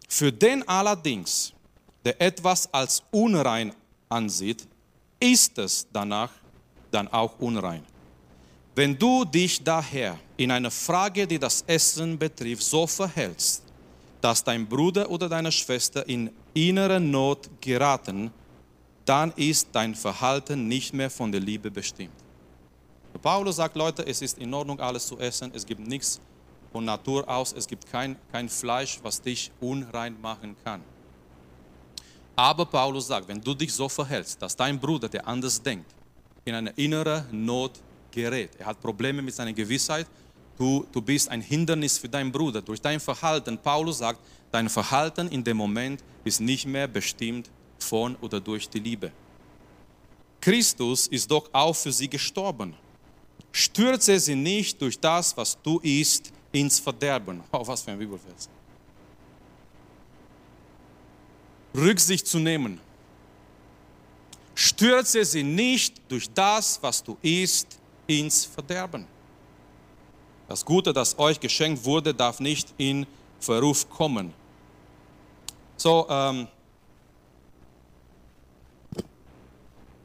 Für 0.09 0.33
den 0.33 0.67
allerdings, 0.69 1.53
der 2.05 2.21
etwas 2.21 2.73
als 2.73 3.03
unrein 3.11 3.73
ansieht, 4.09 4.67
ist 5.19 5.59
es 5.59 5.87
danach 5.93 6.31
dann 6.91 7.09
auch 7.09 7.39
unrein. 7.39 7.85
Wenn 8.75 8.99
du 8.99 9.25
dich 9.25 9.63
daher 9.63 10.19
in 10.37 10.51
einer 10.51 10.71
Frage, 10.71 11.27
die 11.27 11.39
das 11.39 11.63
Essen 11.67 12.19
betrifft, 12.19 12.63
so 12.63 12.87
verhältst, 12.87 13.63
dass 14.21 14.43
dein 14.43 14.67
Bruder 14.67 15.11
oder 15.11 15.29
deine 15.29 15.53
Schwester 15.53 16.09
in 16.09 16.31
innere 16.55 17.01
Not 17.01 17.49
geraten, 17.61 18.31
dann 19.11 19.33
ist 19.33 19.71
dein 19.73 19.97
Verhalten 19.97 20.69
nicht 20.69 20.95
mehr 20.95 21.11
von 21.11 21.33
der 21.33 21.41
Liebe 21.41 21.69
bestimmt. 21.69 22.15
Paulus 23.21 23.57
sagt, 23.57 23.75
Leute, 23.75 24.07
es 24.07 24.23
ist 24.23 24.39
in 24.39 24.55
Ordnung, 24.55 24.79
alles 24.79 25.05
zu 25.05 25.19
essen. 25.19 25.51
Es 25.53 25.67
gibt 25.67 25.85
nichts 25.85 26.21
von 26.71 26.85
Natur 26.85 27.29
aus. 27.29 27.53
Es 27.53 27.67
gibt 27.67 27.91
kein, 27.91 28.15
kein 28.31 28.49
Fleisch, 28.49 29.01
was 29.03 29.21
dich 29.21 29.51
unrein 29.61 30.17
machen 30.21 30.55
kann. 30.63 30.81
Aber 32.37 32.65
Paulus 32.65 33.09
sagt, 33.09 33.27
wenn 33.27 33.41
du 33.41 33.53
dich 33.53 33.73
so 33.73 33.89
verhältst, 33.89 34.41
dass 34.41 34.55
dein 34.55 34.79
Bruder, 34.79 35.09
der 35.09 35.27
anders 35.27 35.61
denkt, 35.61 35.93
in 36.45 36.55
eine 36.55 36.71
innere 36.77 37.27
Not 37.33 37.81
gerät, 38.13 38.51
er 38.61 38.67
hat 38.67 38.81
Probleme 38.81 39.23
mit 39.23 39.35
seiner 39.35 39.53
Gewissheit, 39.53 40.07
du, 40.57 40.87
du 40.93 41.03
bist 41.03 41.29
ein 41.31 41.41
Hindernis 41.41 41.99
für 41.99 42.09
deinen 42.09 42.31
Bruder 42.31 42.63
durch 42.63 42.81
dein 42.81 43.01
Verhalten. 43.01 43.59
Paulus 43.59 43.99
sagt, 43.99 44.21
dein 44.53 44.69
Verhalten 44.69 45.27
in 45.27 45.43
dem 45.43 45.57
Moment 45.57 46.05
ist 46.23 46.41
nicht 46.41 46.65
mehr 46.65 46.87
bestimmt 46.87 47.51
von 47.83 48.17
oder 48.17 48.41
durch 48.41 48.69
die 48.69 48.79
Liebe. 48.79 49.13
Christus 50.41 51.07
ist 51.07 51.31
doch 51.31 51.49
auch 51.53 51.75
für 51.75 51.93
sie 51.93 52.09
gestorben. 52.09 52.75
Stürze 53.53 54.19
sie 54.19 54.35
nicht 54.35 54.81
durch 54.81 54.99
das, 54.99 55.37
was 55.37 55.57
du 55.63 55.79
isst, 55.81 56.33
ins 56.53 56.79
Verderben. 56.79 57.43
Oh, 57.53 57.67
was 57.67 57.83
für 57.83 57.93
ein 57.93 57.99
Bibelvers. 57.99 58.49
Rücksicht 61.75 62.27
zu 62.27 62.39
nehmen. 62.39 62.81
Stürze 64.55 65.25
sie 65.25 65.43
nicht 65.43 66.01
durch 66.09 66.29
das, 66.31 66.83
was 66.83 67.03
du 67.03 67.17
isst, 67.23 67.79
ins 68.07 68.45
Verderben. 68.45 69.07
Das 70.49 70.65
Gute, 70.65 70.93
das 70.93 71.17
euch 71.19 71.39
geschenkt 71.39 71.85
wurde, 71.85 72.13
darf 72.13 72.41
nicht 72.41 72.75
in 72.77 73.07
Verruf 73.39 73.89
kommen. 73.89 74.35
So, 75.77 76.07
ähm, 76.11 76.49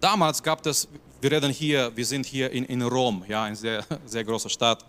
Damals 0.05 0.43
gab 0.43 0.63
es, 0.67 0.87
wir 1.19 1.31
reden 1.31 1.51
hier, 1.51 1.91
wir 1.97 2.05
sind 2.05 2.27
hier 2.27 2.51
in, 2.51 2.65
in 2.65 2.83
Rom, 2.83 3.25
ja, 3.27 3.45
eine 3.45 3.55
sehr, 3.55 3.83
sehr 4.05 4.23
große 4.23 4.47
Stadt, 4.51 4.85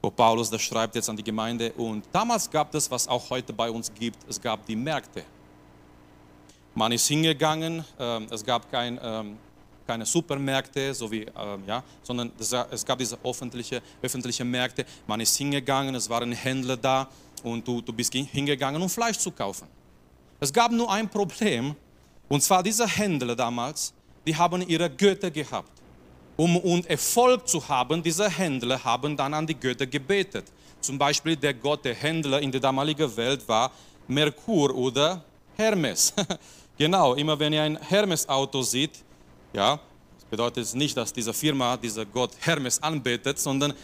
wo 0.00 0.08
Paulus 0.08 0.48
das 0.48 0.62
schreibt 0.62 0.94
jetzt 0.94 1.10
an 1.10 1.16
die 1.16 1.24
Gemeinde. 1.24 1.72
Und 1.72 2.04
damals 2.12 2.48
gab 2.48 2.72
es, 2.76 2.88
was 2.92 3.08
auch 3.08 3.28
heute 3.28 3.52
bei 3.52 3.68
uns 3.68 3.92
gibt, 3.92 4.18
es 4.28 4.40
gab 4.40 4.64
die 4.66 4.76
Märkte. 4.76 5.24
Man 6.76 6.92
ist 6.92 7.08
hingegangen, 7.08 7.84
äh, 7.98 8.22
es 8.30 8.44
gab 8.44 8.70
kein, 8.70 8.98
äh, 8.98 9.24
keine 9.84 10.06
Supermärkte, 10.06 10.94
so 10.94 11.10
wie, 11.10 11.22
äh, 11.22 11.58
ja, 11.66 11.82
sondern 12.00 12.30
es 12.38 12.86
gab 12.86 13.00
diese 13.00 13.18
öffentliche, 13.24 13.82
öffentliche 14.00 14.44
Märkte. 14.44 14.86
Man 15.08 15.20
ist 15.20 15.36
hingegangen, 15.36 15.96
es 15.96 16.08
waren 16.08 16.30
Händler 16.30 16.76
da 16.76 17.08
und 17.42 17.66
du, 17.66 17.80
du 17.80 17.92
bist 17.92 18.14
hingegangen, 18.14 18.80
um 18.80 18.88
Fleisch 18.88 19.18
zu 19.18 19.32
kaufen. 19.32 19.66
Es 20.38 20.52
gab 20.52 20.70
nur 20.70 20.88
ein 20.88 21.08
Problem, 21.08 21.74
und 22.28 22.44
zwar 22.44 22.62
dieser 22.62 22.86
Händler 22.86 23.34
damals, 23.34 23.92
die 24.26 24.36
haben 24.36 24.66
ihre 24.66 24.90
Götter 24.90 25.30
gehabt. 25.30 25.70
Um, 26.36 26.56
um 26.56 26.84
Erfolg 26.86 27.46
zu 27.46 27.66
haben, 27.68 28.02
diese 28.02 28.28
Händler 28.28 28.82
haben 28.82 29.16
dann 29.16 29.34
an 29.34 29.46
die 29.46 29.54
Götter 29.54 29.86
gebetet. 29.86 30.44
Zum 30.80 30.96
Beispiel 30.96 31.36
der 31.36 31.52
Gott 31.52 31.84
der 31.84 31.94
Händler 31.94 32.40
in 32.40 32.50
der 32.50 32.60
damaligen 32.60 33.14
Welt 33.16 33.46
war 33.46 33.70
Merkur 34.08 34.74
oder 34.74 35.22
Hermes. 35.56 36.14
genau, 36.78 37.14
immer 37.14 37.38
wenn 37.38 37.52
ihr 37.52 37.62
ein 37.62 37.76
Hermes-Auto 37.76 38.62
seht, 38.62 39.04
ja, 39.52 39.78
das 40.14 40.24
bedeutet 40.30 40.74
nicht, 40.74 40.96
dass 40.96 41.12
diese 41.12 41.34
Firma 41.34 41.76
dieser 41.76 42.06
Gott 42.06 42.30
Hermes 42.40 42.82
anbetet, 42.82 43.38
sondern 43.38 43.74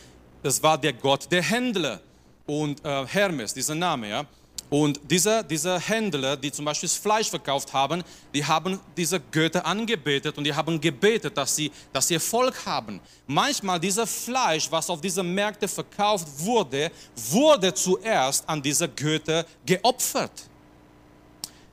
das 0.43 0.63
war 0.63 0.79
der 0.79 0.95
Gott 0.95 1.31
der 1.31 1.43
Händler. 1.43 2.01
Und 2.47 2.83
äh, 2.85 3.07
Hermes, 3.07 3.53
dieser 3.53 3.75
Name, 3.75 4.09
ja, 4.09 4.25
und 4.69 5.01
diese, 5.09 5.45
diese 5.45 5.79
Händler, 5.79 6.37
die 6.37 6.51
zum 6.51 6.65
Beispiel 6.65 6.89
das 6.89 6.97
Fleisch 6.97 7.31
verkauft 7.31 7.73
haben, 7.73 8.03
die 8.35 8.45
haben 8.45 8.81
diese 8.97 9.21
Götter 9.21 9.65
angebetet 9.65 10.37
und 10.37 10.45
die 10.45 10.53
haben 10.53 10.81
gebetet, 10.81 11.37
dass 11.37 11.55
sie, 11.55 11.71
dass 11.93 12.09
sie 12.09 12.15
Erfolg 12.15 12.67
haben. 12.67 13.01
Manchmal 13.29 13.79
dieses 13.79 14.25
Fleisch, 14.25 14.69
was 14.71 14.91
auf 14.91 15.01
diese 15.01 15.23
Märkte 15.23 15.69
verkauft 15.69 16.27
wurde, 16.39 16.91
wurde 17.31 17.73
zuerst 17.73 18.49
an 18.49 18.61
diese 18.61 18.89
Götter 18.89 19.47
geopfert. 19.65 20.49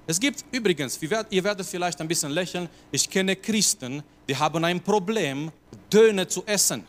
Es 0.06 0.20
gibt 0.20 0.44
übrigens, 0.52 1.00
ihr 1.02 1.44
werdet 1.44 1.66
vielleicht 1.66 2.00
ein 2.00 2.08
bisschen 2.08 2.32
lächeln, 2.32 2.70
ich 2.92 3.10
kenne 3.10 3.36
Christen, 3.36 4.04
die 4.28 4.36
haben 4.36 4.64
ein 4.64 4.82
Problem, 4.82 5.52
Döner 5.92 6.28
zu 6.28 6.44
essen. 6.46 6.86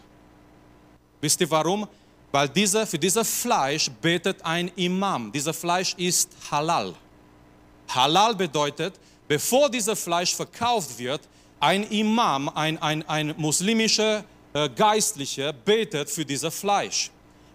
Wisst 1.21 1.41
ihr 1.41 1.51
warum? 1.51 1.89
Weil 2.35 2.49
diese, 2.49 2.85
für 2.85 2.99
dieses 2.99 3.31
Fleisch 3.31 3.89
betet 4.03 4.45
ein 4.45 4.67
Imam. 4.75 5.31
Dieses 5.31 5.57
Fleisch 5.57 5.95
ist 5.97 6.31
halal. 6.51 6.93
Halal 7.87 8.35
bedeutet, 8.35 8.95
bevor 9.29 9.71
dieses 9.71 10.03
Fleisch 10.03 10.35
verkauft 10.35 10.99
wird, 10.99 11.21
ein 11.61 11.85
Imam, 11.85 12.49
ein, 12.49 12.77
ein, 12.83 13.09
ein 13.09 13.35
muslimischer 13.37 14.25
äh, 14.53 14.69
Geistlicher 14.69 15.53
betet 15.53 16.11
für 16.11 16.25
dieses 16.25 16.53
Fleisch. 16.53 17.09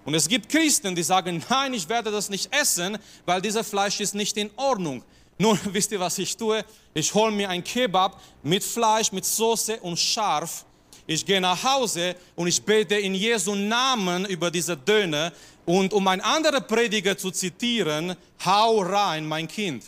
Und 0.06 0.14
es 0.14 0.30
gibt 0.30 0.48
Christen, 0.48 0.96
die 0.96 1.04
sagen, 1.04 1.44
nein, 1.50 1.74
ich 1.74 1.90
werde 1.90 2.10
das 2.10 2.30
nicht 2.30 2.50
essen, 2.56 2.98
weil 3.26 3.42
dieses 3.42 3.68
Fleisch 3.68 4.00
ist 4.00 4.16
nicht 4.16 4.38
in 4.38 4.50
Ordnung. 4.56 5.04
Nun, 5.38 5.60
wisst 5.74 5.92
ihr, 5.92 6.00
was 6.00 6.18
ich 6.20 6.38
tue? 6.38 6.64
Ich 6.94 7.14
hole 7.14 7.34
mir 7.34 7.50
ein 7.50 7.66
Kebab 7.66 8.22
mit 8.44 8.64
Fleisch, 8.64 9.12
mit 9.12 9.26
Soße 9.26 9.78
und 9.82 10.00
scharf 10.00 10.64
ich 11.10 11.26
gehe 11.26 11.42
nach 11.42 11.64
Hause 11.64 12.16
und 12.36 12.46
ich 12.46 12.62
bete 12.62 12.94
in 12.94 13.16
Jesu 13.16 13.56
Namen 13.56 14.26
über 14.28 14.52
diese 14.52 14.78
Döner. 14.78 15.34
Und 15.66 15.92
um 15.92 16.08
ein 16.08 16.22
anderer 16.22 16.62
Prediger 16.62 17.18
zu 17.18 17.32
zitieren, 17.32 18.16
hau 18.46 18.82
rein, 18.82 19.26
mein 19.26 19.48
Kind. 19.48 19.84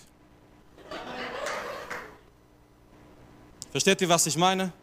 Versteht 3.69 4.01
ihr, 4.01 4.09
was 4.09 4.25
ich 4.25 4.35
meine? 4.35 4.73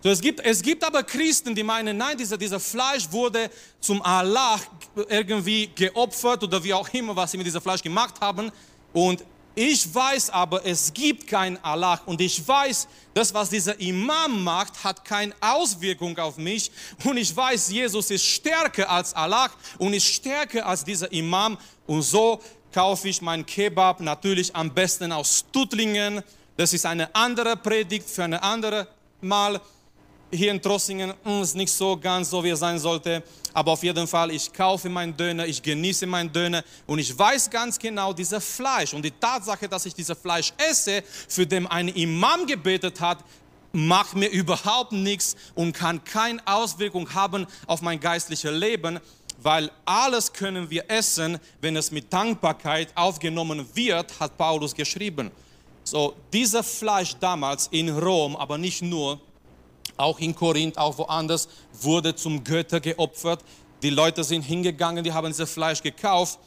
So, 0.00 0.10
es, 0.10 0.20
gibt, 0.20 0.46
es 0.46 0.62
gibt 0.62 0.84
aber 0.84 1.02
Christen, 1.02 1.56
die 1.56 1.64
meinen, 1.64 1.96
nein, 1.96 2.16
dieser, 2.16 2.38
dieser 2.38 2.60
Fleisch 2.60 3.10
wurde 3.10 3.50
zum 3.80 4.00
Allah 4.02 4.60
irgendwie 5.08 5.70
geopfert 5.74 6.44
oder 6.44 6.62
wie 6.62 6.72
auch 6.72 6.88
immer, 6.90 7.16
was 7.16 7.32
sie 7.32 7.36
mit 7.36 7.48
diesem 7.48 7.60
Fleisch 7.60 7.82
gemacht 7.82 8.20
haben. 8.20 8.52
Und 8.92 9.24
ich 9.54 9.92
weiß 9.92 10.30
aber, 10.30 10.64
es 10.64 10.92
gibt 10.92 11.26
kein 11.26 11.62
Allah 11.64 12.00
und 12.06 12.20
ich 12.20 12.46
weiß, 12.46 12.86
das, 13.14 13.34
was 13.34 13.50
dieser 13.50 13.78
Imam 13.80 14.44
macht, 14.44 14.84
hat 14.84 15.04
keine 15.04 15.34
Auswirkung 15.40 16.16
auf 16.18 16.36
mich 16.36 16.70
und 17.04 17.16
ich 17.16 17.34
weiß, 17.36 17.70
Jesus 17.70 18.10
ist 18.10 18.24
stärker 18.24 18.88
als 18.88 19.12
Allah 19.14 19.50
und 19.78 19.92
ist 19.92 20.06
stärker 20.06 20.64
als 20.66 20.84
dieser 20.84 21.10
Imam 21.12 21.58
und 21.86 22.02
so 22.02 22.40
kaufe 22.72 23.08
ich 23.08 23.20
mein 23.20 23.44
Kebab 23.44 24.00
natürlich 24.00 24.54
am 24.54 24.72
besten 24.72 25.10
aus 25.10 25.44
Tuttlingen. 25.52 26.22
Das 26.56 26.72
ist 26.72 26.86
eine 26.86 27.12
andere 27.14 27.56
Predigt 27.56 28.08
für 28.08 28.24
eine 28.24 28.42
andere 28.42 28.86
Mal 29.20 29.60
hier 30.32 30.52
in 30.52 30.62
Trossingen 30.62 31.12
hm, 31.24 31.42
ist 31.42 31.56
nicht 31.56 31.72
so 31.72 31.96
ganz 31.96 32.30
so, 32.30 32.42
wie 32.44 32.50
es 32.50 32.60
sein 32.60 32.78
sollte. 32.78 33.22
Aber 33.52 33.72
auf 33.72 33.82
jeden 33.82 34.06
Fall, 34.06 34.30
ich 34.30 34.52
kaufe 34.52 34.88
meinen 34.88 35.16
Döner, 35.16 35.46
ich 35.46 35.62
genieße 35.62 36.06
meinen 36.06 36.32
Döner 36.32 36.62
und 36.86 36.98
ich 36.98 37.16
weiß 37.18 37.50
ganz 37.50 37.78
genau, 37.78 38.12
dieses 38.12 38.44
Fleisch 38.44 38.94
und 38.94 39.04
die 39.04 39.10
Tatsache, 39.10 39.68
dass 39.68 39.86
ich 39.86 39.94
dieses 39.94 40.16
Fleisch 40.18 40.52
esse, 40.56 41.02
für 41.28 41.46
den 41.46 41.66
ein 41.66 41.88
Imam 41.88 42.46
gebetet 42.46 43.00
hat, 43.00 43.18
macht 43.72 44.16
mir 44.16 44.28
überhaupt 44.28 44.92
nichts 44.92 45.36
und 45.54 45.72
kann 45.72 46.02
keine 46.04 46.40
Auswirkung 46.46 47.12
haben 47.14 47.46
auf 47.66 47.82
mein 47.82 48.00
geistliches 48.00 48.50
Leben, 48.50 48.98
weil 49.42 49.70
alles 49.84 50.32
können 50.32 50.68
wir 50.68 50.90
essen, 50.90 51.38
wenn 51.60 51.76
es 51.76 51.90
mit 51.90 52.12
Dankbarkeit 52.12 52.88
aufgenommen 52.94 53.66
wird, 53.74 54.18
hat 54.20 54.36
Paulus 54.36 54.74
geschrieben. 54.74 55.30
So, 55.84 56.14
dieses 56.32 56.78
Fleisch 56.78 57.16
damals 57.18 57.68
in 57.68 57.88
Rom, 57.88 58.36
aber 58.36 58.58
nicht 58.58 58.82
nur, 58.82 59.20
auch 60.00 60.18
in 60.18 60.34
Korinth, 60.34 60.78
auch 60.78 60.96
woanders, 60.98 61.48
wurde 61.72 62.14
zum 62.14 62.42
Götter 62.42 62.80
geopfert. 62.80 63.44
Die 63.82 63.90
Leute 63.90 64.24
sind 64.24 64.42
hingegangen, 64.42 65.04
die 65.04 65.12
haben 65.12 65.28
dieses 65.28 65.50
Fleisch 65.50 65.82
gekauft. 65.82 66.38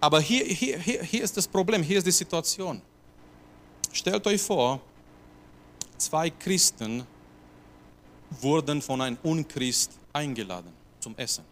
Aber 0.00 0.20
hier, 0.20 0.44
hier, 0.44 0.78
hier, 0.78 1.02
hier 1.02 1.22
ist 1.22 1.36
das 1.36 1.46
Problem, 1.46 1.82
hier 1.82 1.98
ist 1.98 2.06
die 2.06 2.10
Situation. 2.12 2.82
Stellt 3.92 4.26
euch 4.26 4.42
vor, 4.42 4.80
zwei 5.96 6.28
Christen 6.30 7.06
wurden 8.40 8.82
von 8.82 9.00
einem 9.00 9.18
Unchrist 9.22 9.92
eingeladen 10.12 10.72
zum 11.00 11.16
Essen. 11.16 11.44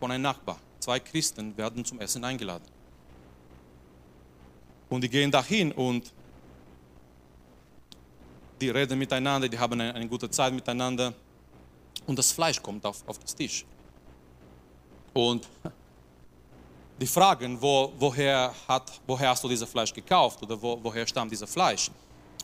Von 0.00 0.10
einem 0.10 0.22
Nachbar. 0.22 0.58
Zwei 0.80 1.00
Christen 1.00 1.56
werden 1.56 1.84
zum 1.84 2.00
Essen 2.00 2.24
eingeladen. 2.24 2.64
Und 4.88 5.02
die 5.02 5.08
gehen 5.08 5.30
dahin 5.30 5.72
und 5.72 6.12
die 8.60 8.70
reden 8.70 8.98
miteinander, 8.98 9.48
die 9.48 9.58
haben 9.58 9.80
eine, 9.80 9.94
eine 9.94 10.08
gute 10.08 10.30
Zeit 10.30 10.52
miteinander 10.52 11.12
und 12.06 12.18
das 12.18 12.32
Fleisch 12.32 12.62
kommt 12.62 12.84
auf, 12.84 13.02
auf 13.06 13.18
das 13.18 13.34
Tisch. 13.34 13.64
Und 15.12 15.48
die 17.00 17.06
fragen, 17.06 17.60
wo, 17.60 17.92
woher, 17.98 18.54
hat, 18.68 19.00
woher 19.06 19.30
hast 19.30 19.44
du 19.44 19.48
dieses 19.48 19.68
Fleisch 19.68 19.92
gekauft 19.92 20.42
oder 20.42 20.60
wo, 20.60 20.78
woher 20.82 21.06
stammt 21.06 21.30
dieses 21.32 21.50
Fleisch? 21.50 21.90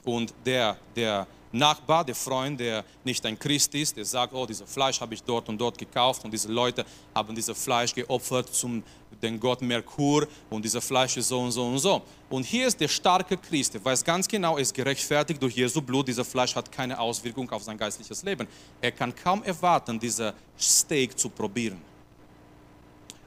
Und 0.04 0.34
der, 0.44 0.76
der 0.94 1.26
Nachbar, 1.52 2.04
der 2.04 2.14
Freund, 2.14 2.58
der 2.58 2.84
nicht 3.04 3.24
ein 3.26 3.38
Christ 3.38 3.74
ist, 3.74 3.96
der 3.96 4.04
sagt, 4.04 4.32
oh, 4.32 4.46
dieses 4.46 4.70
Fleisch 4.70 5.00
habe 5.00 5.14
ich 5.14 5.22
dort 5.22 5.48
und 5.48 5.58
dort 5.58 5.76
gekauft 5.76 6.24
und 6.24 6.30
diese 6.30 6.48
Leute 6.48 6.84
haben 7.14 7.34
dieses 7.34 7.62
Fleisch 7.62 7.94
geopfert 7.94 8.54
zum 8.54 8.82
den 9.22 9.38
Gott 9.38 9.60
Merkur 9.60 10.26
und 10.50 10.64
dieses 10.64 10.84
Fleisch 10.84 11.16
ist 11.16 11.28
so 11.28 11.40
und 11.40 11.52
so 11.52 11.66
und 11.66 11.78
so. 11.78 12.02
Und 12.30 12.44
hier 12.44 12.66
ist 12.66 12.80
der 12.80 12.88
starke 12.88 13.36
Christ, 13.36 13.74
der 13.74 13.84
weiß 13.84 14.02
ganz 14.02 14.26
genau, 14.26 14.56
er 14.56 14.62
ist 14.62 14.74
gerechtfertigt 14.74 15.40
durch 15.42 15.54
Jesu 15.54 15.82
Blut, 15.82 16.08
dieses 16.08 16.26
Fleisch 16.26 16.54
hat 16.56 16.72
keine 16.72 16.98
Auswirkung 16.98 17.50
auf 17.50 17.62
sein 17.62 17.76
geistliches 17.76 18.22
Leben. 18.22 18.48
Er 18.80 18.92
kann 18.92 19.14
kaum 19.14 19.42
erwarten, 19.42 20.00
dieses 20.00 20.32
Steak 20.58 21.18
zu 21.18 21.28
probieren. 21.28 21.80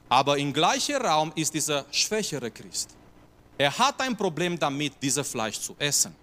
Aber 0.08 0.36
im 0.38 0.52
gleichen 0.52 0.96
Raum 0.96 1.32
ist 1.34 1.52
dieser 1.54 1.84
schwächere 1.90 2.50
Christ. 2.50 2.90
Er 3.58 3.76
hat 3.76 4.00
ein 4.00 4.16
Problem 4.16 4.58
damit, 4.58 4.94
dieses 5.00 5.28
Fleisch 5.28 5.60
zu 5.60 5.74
essen. 5.78 6.14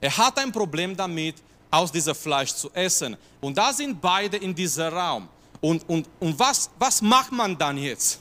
Er 0.00 0.16
hat 0.16 0.38
ein 0.38 0.52
Problem 0.52 0.96
damit, 0.96 1.36
aus 1.70 1.90
diesem 1.90 2.14
Fleisch 2.14 2.54
zu 2.54 2.70
essen. 2.72 3.16
Und 3.40 3.56
da 3.56 3.72
sind 3.72 4.00
beide 4.00 4.36
in 4.36 4.54
diesem 4.54 4.92
Raum. 4.92 5.28
Und, 5.60 5.88
und, 5.88 6.08
und 6.20 6.38
was, 6.38 6.70
was 6.78 7.02
macht 7.02 7.32
man 7.32 7.56
dann 7.56 7.78
jetzt? 7.78 8.20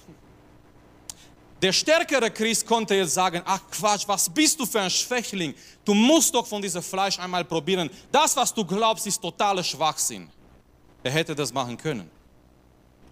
Der 1.62 1.72
stärkere 1.72 2.30
Christ 2.32 2.66
konnte 2.66 2.96
jetzt 2.96 3.14
sagen, 3.14 3.42
ach 3.46 3.62
Quatsch, 3.72 4.08
was 4.08 4.30
bist 4.30 4.60
du 4.60 4.66
für 4.66 4.82
ein 4.82 4.90
Schwächling? 4.90 5.54
Du 5.84 5.94
musst 5.94 6.34
doch 6.34 6.46
von 6.46 6.62
diesem 6.62 6.84
Fleisch 6.84 7.18
einmal 7.18 7.46
probieren. 7.46 7.90
Das, 8.12 8.36
was 8.36 8.54
du 8.54 8.66
glaubst, 8.66 9.08
ist 9.08 9.22
totaler 9.22 9.64
Schwachsinn. 9.64 10.30
Er 11.02 11.12
hätte 11.12 11.34
das 11.34 11.54
machen 11.54 11.78
können. 11.78 12.10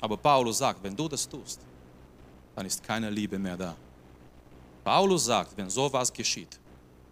Aber 0.01 0.17
Paulus 0.17 0.58
sagt, 0.58 0.84
wenn 0.84 0.96
du 0.96 1.08
das 1.08 1.27
tust, 1.27 1.60
dann 2.55 2.65
ist 2.65 2.84
keine 2.84 3.10
Liebe 3.10 3.39
mehr 3.39 3.55
da. 3.55 3.75
Paulus 4.84 5.25
sagt, 5.25 5.55
wenn 5.55 5.70
sowas 5.70 6.12
geschieht 6.12 6.60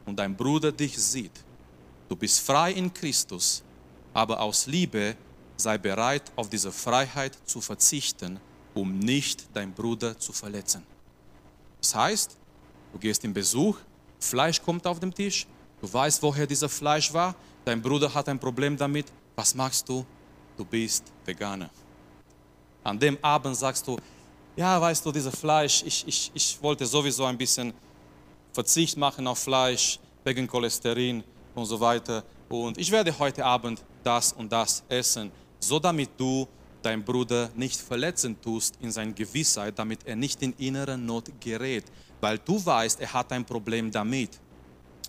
und 0.05 0.17
dein 0.17 0.36
Bruder 0.36 0.72
dich 0.72 0.98
sieht, 0.98 1.31
du 2.10 2.15
bist 2.15 2.39
frei 2.39 2.74
in 2.74 2.93
Christus, 2.93 3.63
aber 4.13 4.39
aus 4.39 4.67
Liebe 4.67 5.15
sei 5.55 5.77
bereit, 5.77 6.24
auf 6.36 6.50
diese 6.50 6.72
Freiheit 6.72 7.38
zu 7.46 7.62
verzichten, 7.62 8.39
um 8.74 9.00
nicht 9.00 9.46
dein 9.53 9.74
Bruder 9.74 10.17
zu 10.17 10.34
verletzen. 10.34 10.84
Das 11.79 11.96
heißt, 11.96 12.38
du 12.93 13.00
gehst 13.00 13.24
in 13.24 13.34
Besuch, 13.34 13.77
Fleisch 14.20 14.62
kommt 14.62 14.86
auf 14.86 15.00
den 15.00 15.13
Tisch, 15.13 15.48
du 15.81 15.91
weißt, 15.91 16.22
woher 16.22 16.46
dieser 16.46 16.70
Fleisch 16.70 17.13
war, 17.13 17.36
dein 17.65 17.81
Bruder 17.81 18.13
hat 18.13 18.29
ein 18.29 18.39
Problem 18.39 18.77
damit, 18.77 19.08
was 19.36 19.55
machst 19.55 19.88
du? 19.89 20.05
Du 20.58 20.65
bist 20.65 21.03
Veganer. 21.25 21.70
An 22.84 23.00
dem 23.00 23.17
Abend 23.22 23.55
sagst 23.55 23.88
du, 23.88 23.98
ja, 24.55 24.79
weißt 24.79 25.05
du, 25.05 25.12
dieses 25.12 25.36
Fleisch, 25.36 25.84
ich, 25.86 26.08
ich, 26.08 26.31
ich 26.34 26.62
wollte 26.62 26.86
sowieso 26.86 27.25
ein 27.25 27.38
bisschen 27.38 27.74
Verzicht 28.53 28.98
machen 28.98 29.27
auf 29.27 29.39
Fleisch 29.39 30.00
wegen 30.24 30.48
Cholesterin 30.48 31.24
und 31.55 31.65
so 31.65 31.79
weiter. 31.79 32.24
Und 32.50 32.77
ich 32.77 32.91
werde 32.91 33.17
heute 33.17 33.46
Abend 33.46 33.81
das 34.03 34.34
und 34.34 34.51
das 34.51 34.84
essen, 34.89 35.31
so 35.60 35.79
damit 35.79 36.10
du 36.17 36.48
dein 36.81 37.03
Bruder 37.03 37.50
nicht 37.55 37.79
verletzen 37.79 38.39
tust 38.41 38.75
in 38.81 38.91
seiner 38.91 39.13
Gewissheit, 39.13 39.77
damit 39.77 40.00
er 40.05 40.15
nicht 40.15 40.41
in 40.41 40.53
innere 40.53 40.98
Not 40.98 41.31
gerät, 41.39 41.86
weil 42.20 42.39
du 42.39 42.63
weißt, 42.63 43.00
er 43.00 43.13
hat 43.13 43.31
ein 43.31 43.46
Problem 43.46 43.91
damit. 43.91 44.39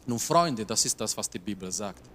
Nun, 0.06 0.18
Freunde, 0.18 0.66
das 0.66 0.84
ist 0.84 1.00
das, 1.00 1.16
was 1.16 1.28
die 1.30 1.38
Bibel 1.38 1.70
sagt. 1.72 2.11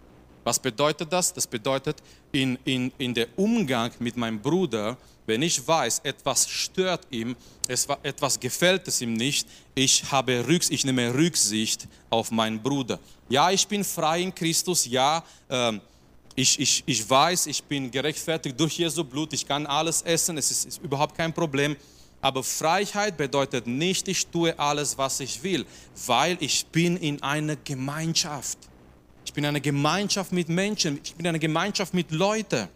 Was 0.48 0.60
bedeutet 0.60 1.12
das? 1.12 1.34
Das 1.34 1.46
bedeutet, 1.46 1.98
in, 2.32 2.58
in, 2.64 2.90
in 2.98 3.14
der 3.14 3.28
Umgang 3.36 3.92
mit 4.00 4.16
meinem 4.16 4.40
Bruder, 4.40 4.96
wenn 5.26 5.42
ich 5.42 5.68
weiß, 5.68 6.00
etwas 6.06 6.48
stört 6.48 7.06
ihm, 7.12 7.36
etwas 7.68 8.40
gefällt 8.40 8.88
es 8.88 9.02
ihm 9.02 9.12
nicht, 9.12 9.46
ich, 9.76 10.10
habe 10.10 10.48
Rücks, 10.48 10.70
ich 10.70 10.86
nehme 10.86 11.14
Rücksicht 11.14 11.90
auf 12.10 12.32
meinen 12.32 12.64
Bruder. 12.64 12.98
Ja, 13.28 13.52
ich 13.52 13.68
bin 13.68 13.84
frei 13.84 14.22
in 14.22 14.34
Christus, 14.34 14.86
ja, 14.86 15.22
ähm, 15.50 15.82
ich, 16.34 16.58
ich, 16.62 16.82
ich 16.86 17.10
weiß, 17.10 17.48
ich 17.48 17.62
bin 17.66 17.92
gerechtfertigt 17.92 18.58
durch 18.58 18.78
Jesu 18.78 19.04
Blut, 19.04 19.34
ich 19.34 19.46
kann 19.46 19.66
alles 19.66 20.02
essen, 20.04 20.38
es 20.38 20.50
ist, 20.50 20.66
ist 20.66 20.82
überhaupt 20.82 21.18
kein 21.18 21.34
Problem. 21.34 21.76
Aber 22.22 22.42
Freiheit 22.42 23.18
bedeutet 23.18 23.68
nicht, 23.68 24.08
ich 24.08 24.26
tue 24.28 24.58
alles, 24.58 24.98
was 24.98 25.20
ich 25.20 25.44
will, 25.44 25.66
weil 26.06 26.38
ich 26.40 26.66
bin 26.68 26.96
in 26.96 27.22
einer 27.22 27.58
Gemeinschaft. 27.58 28.58
Ich 28.62 28.77
bin 29.38 29.44
in 29.44 29.50
einer 29.50 29.60
Gemeinschaft 29.60 30.32
mit 30.32 30.50
Menschen, 30.50 31.00
ich 31.04 31.14
bin 31.14 31.26
in 31.26 31.30
einer 31.30 31.40
Gemeinschaft 31.40 31.94
mit 31.94 32.10
Leuten. 32.12 32.68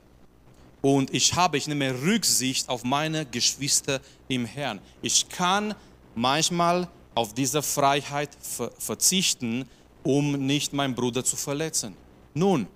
Und 0.82 1.12
ich 1.12 1.34
habe, 1.34 1.58
ich 1.58 1.68
nehme 1.68 1.92
Rücksicht 2.04 2.70
auf 2.70 2.84
meine 2.84 3.26
Geschwister 3.26 4.00
im 4.28 4.46
Herrn. 4.46 4.80
Ich 5.02 5.28
kann 5.28 5.74
manchmal 6.14 6.88
auf 7.16 7.34
diese 7.34 7.64
Freiheit 7.64 8.30
verzichten, 8.78 9.68
um 10.04 10.46
nicht 10.46 10.72
meinen 10.72 10.94
Bruder 10.94 11.24
zu 11.24 11.36
verletzen. 11.36 11.98
Nun, 12.36 12.68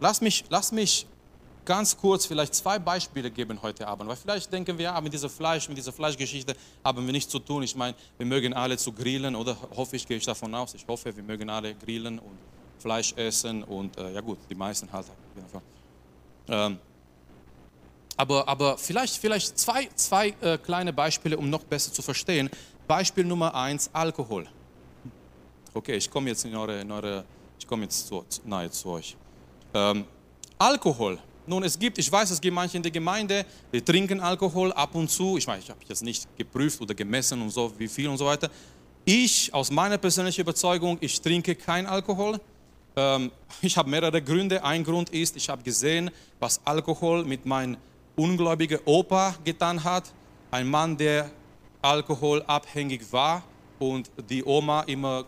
Lass 0.00 0.20
mich, 0.20 0.44
lass 0.50 0.72
mich 0.72 1.06
ganz 1.64 1.96
kurz 1.96 2.26
vielleicht 2.26 2.54
zwei 2.54 2.78
Beispiele 2.78 3.30
geben 3.30 3.60
heute 3.62 3.86
Abend, 3.86 4.08
weil 4.08 4.16
vielleicht 4.16 4.52
denken 4.52 4.76
wir, 4.76 4.84
ja, 4.84 5.00
mit 5.00 5.12
dieser 5.12 5.30
Fleisch, 5.30 5.68
mit 5.68 5.78
dieser 5.78 5.92
Fleischgeschichte 5.92 6.54
haben 6.84 7.04
wir 7.04 7.12
nichts 7.12 7.30
zu 7.30 7.38
tun. 7.38 7.62
Ich 7.62 7.74
meine, 7.74 7.94
wir 8.18 8.26
mögen 8.26 8.52
alle 8.52 8.76
zu 8.76 8.92
grillen, 8.92 9.34
oder 9.34 9.56
hoffe 9.74 9.96
ich, 9.96 10.06
gehe 10.06 10.18
ich 10.18 10.24
davon 10.24 10.54
aus. 10.54 10.74
Ich 10.74 10.86
hoffe, 10.86 11.16
wir 11.16 11.22
mögen 11.22 11.48
alle 11.48 11.74
grillen 11.74 12.18
und 12.18 12.38
Fleisch 12.78 13.12
essen 13.16 13.62
und 13.62 13.96
äh, 13.96 14.12
ja 14.12 14.20
gut, 14.20 14.38
die 14.48 14.54
meisten 14.54 14.90
halt. 14.92 15.06
Ähm, 16.48 16.78
aber, 18.16 18.48
aber 18.48 18.78
vielleicht, 18.78 19.16
vielleicht 19.16 19.58
zwei, 19.58 19.88
zwei 19.94 20.34
äh, 20.40 20.58
kleine 20.58 20.92
Beispiele, 20.92 21.36
um 21.36 21.50
noch 21.50 21.64
besser 21.64 21.92
zu 21.92 22.02
verstehen. 22.02 22.48
Beispiel 22.86 23.24
Nummer 23.24 23.54
eins, 23.54 23.90
Alkohol. 23.92 24.46
Okay, 25.74 25.96
ich 25.96 26.10
komme 26.10 26.30
jetzt 26.30 26.44
in 26.44 26.54
eure, 26.56 26.80
in 26.80 26.90
eure 26.90 27.24
ich 27.58 27.66
komme 27.66 27.82
jetzt 27.82 28.06
zu, 28.06 28.24
nahe 28.44 28.70
zu 28.70 28.88
euch. 28.90 29.16
Ähm, 29.74 30.04
Alkohol. 30.58 31.18
Nun, 31.48 31.62
es 31.62 31.78
gibt, 31.78 31.98
ich 31.98 32.10
weiß, 32.10 32.30
es 32.30 32.40
gibt 32.40 32.54
manche 32.54 32.76
in 32.76 32.82
der 32.82 32.92
Gemeinde, 32.92 33.44
die 33.72 33.80
trinken 33.80 34.20
Alkohol 34.20 34.72
ab 34.72 34.94
und 34.94 35.10
zu. 35.10 35.36
Ich 35.36 35.46
meine, 35.46 35.60
ich 35.60 35.70
habe 35.70 35.80
jetzt 35.88 36.02
nicht 36.02 36.26
geprüft 36.36 36.80
oder 36.80 36.94
gemessen 36.94 37.40
und 37.42 37.50
so, 37.50 37.72
wie 37.78 37.88
viel 37.88 38.08
und 38.08 38.18
so 38.18 38.26
weiter. 38.26 38.50
Ich, 39.04 39.52
aus 39.54 39.70
meiner 39.70 39.98
persönlichen 39.98 40.40
Überzeugung, 40.40 40.98
ich 41.00 41.20
trinke 41.20 41.54
kein 41.54 41.86
Alkohol. 41.86 42.40
Ähm, 42.96 43.30
ich 43.60 43.76
habe 43.76 43.90
mehrere 43.90 44.22
Gründe. 44.22 44.64
Ein 44.64 44.82
Grund 44.82 45.10
ist, 45.10 45.36
ich 45.36 45.48
habe 45.48 45.62
gesehen, 45.62 46.10
was 46.40 46.60
Alkohol 46.64 47.24
mit 47.24 47.44
meinem 47.44 47.76
ungläubigen 48.16 48.78
Opa 48.86 49.34
getan 49.44 49.84
hat. 49.84 50.04
Ein 50.50 50.68
Mann, 50.68 50.96
der 50.96 51.30
alkoholabhängig 51.82 53.12
war 53.12 53.42
und 53.78 54.10
die 54.30 54.42
Oma 54.42 54.82
immer 54.82 55.24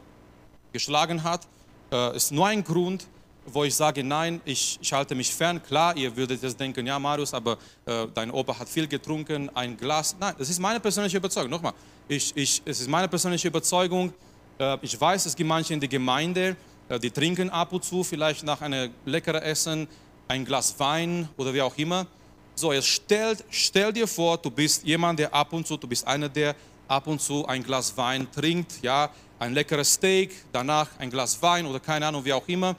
geschlagen 0.72 1.22
hat. 1.22 1.46
Äh, 1.92 2.16
ist 2.16 2.32
nur 2.32 2.46
ein 2.46 2.64
Grund, 2.64 3.06
wo 3.44 3.64
ich 3.64 3.74
sage, 3.74 4.02
nein, 4.02 4.40
ich, 4.46 4.78
ich 4.80 4.92
halte 4.92 5.14
mich 5.14 5.34
fern. 5.34 5.62
Klar, 5.62 5.94
ihr 5.96 6.16
würdet 6.16 6.42
jetzt 6.42 6.58
denken, 6.58 6.86
ja 6.86 6.98
Marius, 6.98 7.34
aber 7.34 7.58
äh, 7.84 8.06
dein 8.14 8.30
Opa 8.30 8.58
hat 8.58 8.68
viel 8.68 8.86
getrunken, 8.86 9.50
ein 9.54 9.76
Glas. 9.76 10.16
Nein, 10.18 10.34
das 10.38 10.48
ist 10.48 10.58
meine 10.58 10.80
persönliche 10.80 11.18
Überzeugung. 11.18 11.50
Nochmal, 11.50 11.74
ich, 12.08 12.34
ich, 12.34 12.62
es 12.64 12.80
ist 12.80 12.88
meine 12.88 13.08
persönliche 13.08 13.48
Überzeugung. 13.48 14.12
Äh, 14.58 14.78
ich 14.80 14.98
weiß, 14.98 15.26
es 15.26 15.36
gibt 15.36 15.48
manche 15.48 15.74
in 15.74 15.80
der 15.80 15.88
Gemeinde, 15.88 16.56
die 16.96 17.10
trinken 17.10 17.50
ab 17.50 17.72
und 17.72 17.84
zu, 17.84 18.02
vielleicht 18.02 18.44
nach 18.44 18.62
einem 18.62 18.90
leckeren 19.04 19.42
Essen, 19.42 19.86
ein 20.26 20.44
Glas 20.44 20.74
Wein 20.78 21.28
oder 21.36 21.52
wie 21.52 21.60
auch 21.60 21.76
immer. 21.76 22.06
So, 22.54 22.72
jetzt 22.72 22.88
stell, 22.88 23.36
stell 23.50 23.92
dir 23.92 24.06
vor, 24.06 24.38
du 24.38 24.50
bist 24.50 24.84
jemand, 24.84 25.18
der 25.18 25.32
ab 25.34 25.52
und 25.52 25.66
zu, 25.66 25.76
du 25.76 25.86
bist 25.86 26.06
einer, 26.06 26.28
der 26.28 26.56
ab 26.88 27.06
und 27.06 27.20
zu 27.20 27.46
ein 27.46 27.62
Glas 27.62 27.96
Wein 27.96 28.26
trinkt, 28.32 28.82
ja, 28.82 29.10
ein 29.38 29.54
leckeres 29.54 29.94
Steak, 29.94 30.34
danach 30.52 30.88
ein 30.98 31.10
Glas 31.10 31.40
Wein 31.42 31.66
oder 31.66 31.78
keine 31.78 32.06
Ahnung, 32.06 32.24
wie 32.24 32.32
auch 32.32 32.48
immer. 32.48 32.74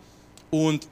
Und 0.49 0.87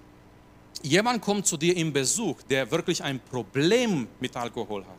jemand 0.82 1.22
kommt 1.22 1.46
zu 1.46 1.58
dir 1.58 1.76
im 1.76 1.92
Besuch, 1.92 2.42
der 2.44 2.70
wirklich 2.72 3.04
ein 3.04 3.20
Problem 3.20 4.08
mit 4.20 4.36
Alkohol 4.38 4.84
hat. 4.86 4.98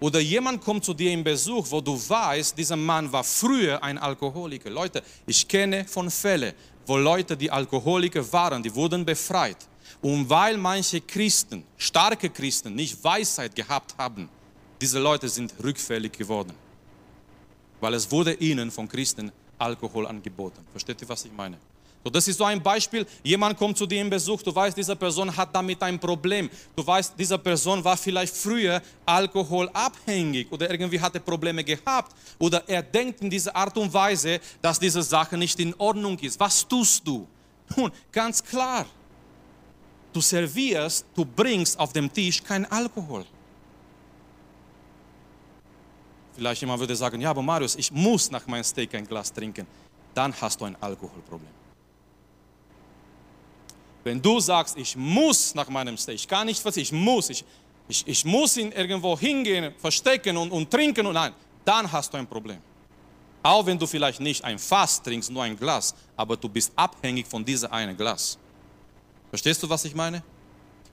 Oder 0.00 0.20
jemand 0.20 0.62
kommt 0.62 0.84
zu 0.84 0.92
dir 0.92 1.12
im 1.12 1.24
Besuch, 1.24 1.66
wo 1.70 1.80
du 1.80 1.96
weißt, 1.96 2.58
dieser 2.58 2.76
Mann 2.76 3.10
war 3.10 3.24
früher 3.24 3.82
ein 3.82 3.96
Alkoholiker. 3.96 4.68
Leute, 4.68 5.02
ich 5.26 5.48
kenne 5.48 5.84
von 5.86 6.10
Fällen, 6.10 6.52
wo 6.86 6.96
Leute, 6.96 7.36
die 7.36 7.50
Alkoholiker 7.50 8.32
waren, 8.32 8.62
die 8.62 8.74
wurden 8.74 9.04
befreit. 9.04 9.56
Und 10.02 10.28
weil 10.28 10.56
manche 10.56 11.00
Christen, 11.00 11.64
starke 11.76 12.28
Christen, 12.28 12.74
nicht 12.74 13.02
Weisheit 13.02 13.54
gehabt 13.54 13.96
haben, 13.96 14.28
diese 14.80 14.98
Leute 14.98 15.28
sind 15.28 15.54
rückfällig 15.62 16.12
geworden. 16.12 16.52
Weil 17.80 17.94
es 17.94 18.10
wurde 18.10 18.34
ihnen 18.34 18.70
von 18.70 18.88
Christen 18.88 19.32
Alkohol 19.58 20.06
angeboten. 20.06 20.64
Versteht 20.72 21.00
ihr, 21.00 21.08
was 21.08 21.24
ich 21.24 21.32
meine? 21.32 21.56
So, 22.04 22.10
das 22.10 22.28
ist 22.28 22.36
so 22.36 22.44
ein 22.44 22.62
Beispiel. 22.62 23.06
Jemand 23.22 23.56
kommt 23.56 23.78
zu 23.78 23.86
dir 23.86 24.02
in 24.02 24.10
Besuch, 24.10 24.42
du 24.42 24.54
weißt, 24.54 24.76
diese 24.76 24.94
Person 24.94 25.34
hat 25.34 25.54
damit 25.54 25.82
ein 25.82 25.98
Problem. 25.98 26.50
Du 26.76 26.86
weißt, 26.86 27.14
diese 27.18 27.38
Person 27.38 27.82
war 27.82 27.96
vielleicht 27.96 28.36
früher 28.36 28.82
alkoholabhängig 29.06 30.52
oder 30.52 30.70
irgendwie 30.70 31.00
hatte 31.00 31.18
Probleme 31.18 31.64
gehabt 31.64 32.14
oder 32.38 32.62
er 32.68 32.82
denkt 32.82 33.22
in 33.22 33.30
dieser 33.30 33.56
Art 33.56 33.76
und 33.78 33.92
Weise, 33.92 34.38
dass 34.60 34.78
diese 34.78 35.02
Sache 35.02 35.38
nicht 35.38 35.58
in 35.58 35.74
Ordnung 35.78 36.18
ist. 36.18 36.38
Was 36.38 36.68
tust 36.68 37.08
du? 37.08 37.26
Nun, 37.74 37.90
ganz 38.12 38.44
klar. 38.44 38.84
Du 40.12 40.20
servierst, 40.20 41.06
du 41.14 41.24
bringst 41.24 41.78
auf 41.78 41.94
dem 41.94 42.12
Tisch 42.12 42.42
kein 42.42 42.70
Alkohol. 42.70 43.24
Vielleicht 46.34 46.60
jemand 46.60 46.80
würde 46.80 46.94
sagen, 46.94 47.18
ja, 47.20 47.30
aber 47.30 47.42
Marius, 47.42 47.76
ich 47.76 47.90
muss 47.90 48.30
nach 48.30 48.46
meinem 48.46 48.64
Steak 48.64 48.94
ein 48.94 49.06
Glas 49.06 49.32
trinken. 49.32 49.66
Dann 50.12 50.34
hast 50.38 50.60
du 50.60 50.66
ein 50.66 50.76
Alkoholproblem. 50.80 51.63
Wenn 54.04 54.20
du 54.20 54.38
sagst, 54.38 54.76
ich 54.76 54.94
muss 54.96 55.54
nach 55.54 55.68
meinem 55.68 55.96
Steak, 55.96 56.16
ich 56.16 56.28
kann 56.28 56.46
nicht 56.46 56.60
verzichten, 56.60 56.94
ich 56.94 57.02
muss, 57.02 57.30
ich, 57.30 57.44
ich, 57.88 58.06
ich 58.06 58.24
muss 58.24 58.56
ihn 58.56 58.70
irgendwo 58.70 59.18
hingehen, 59.18 59.74
verstecken 59.78 60.36
und, 60.36 60.50
und 60.52 60.70
trinken 60.70 61.06
und 61.06 61.14
nein, 61.14 61.32
dann 61.64 61.90
hast 61.90 62.12
du 62.12 62.18
ein 62.18 62.26
Problem. 62.26 62.58
Auch 63.42 63.64
wenn 63.64 63.78
du 63.78 63.86
vielleicht 63.86 64.20
nicht 64.20 64.44
ein 64.44 64.58
Fass 64.58 65.02
trinkst, 65.02 65.30
nur 65.30 65.42
ein 65.42 65.56
Glas, 65.56 65.94
aber 66.16 66.36
du 66.36 66.48
bist 66.48 66.72
abhängig 66.76 67.26
von 67.26 67.44
diesem 67.44 67.70
einen 67.72 67.96
Glas. 67.96 68.38
Verstehst 69.30 69.62
du, 69.62 69.68
was 69.68 69.84
ich 69.84 69.94
meine? 69.94 70.22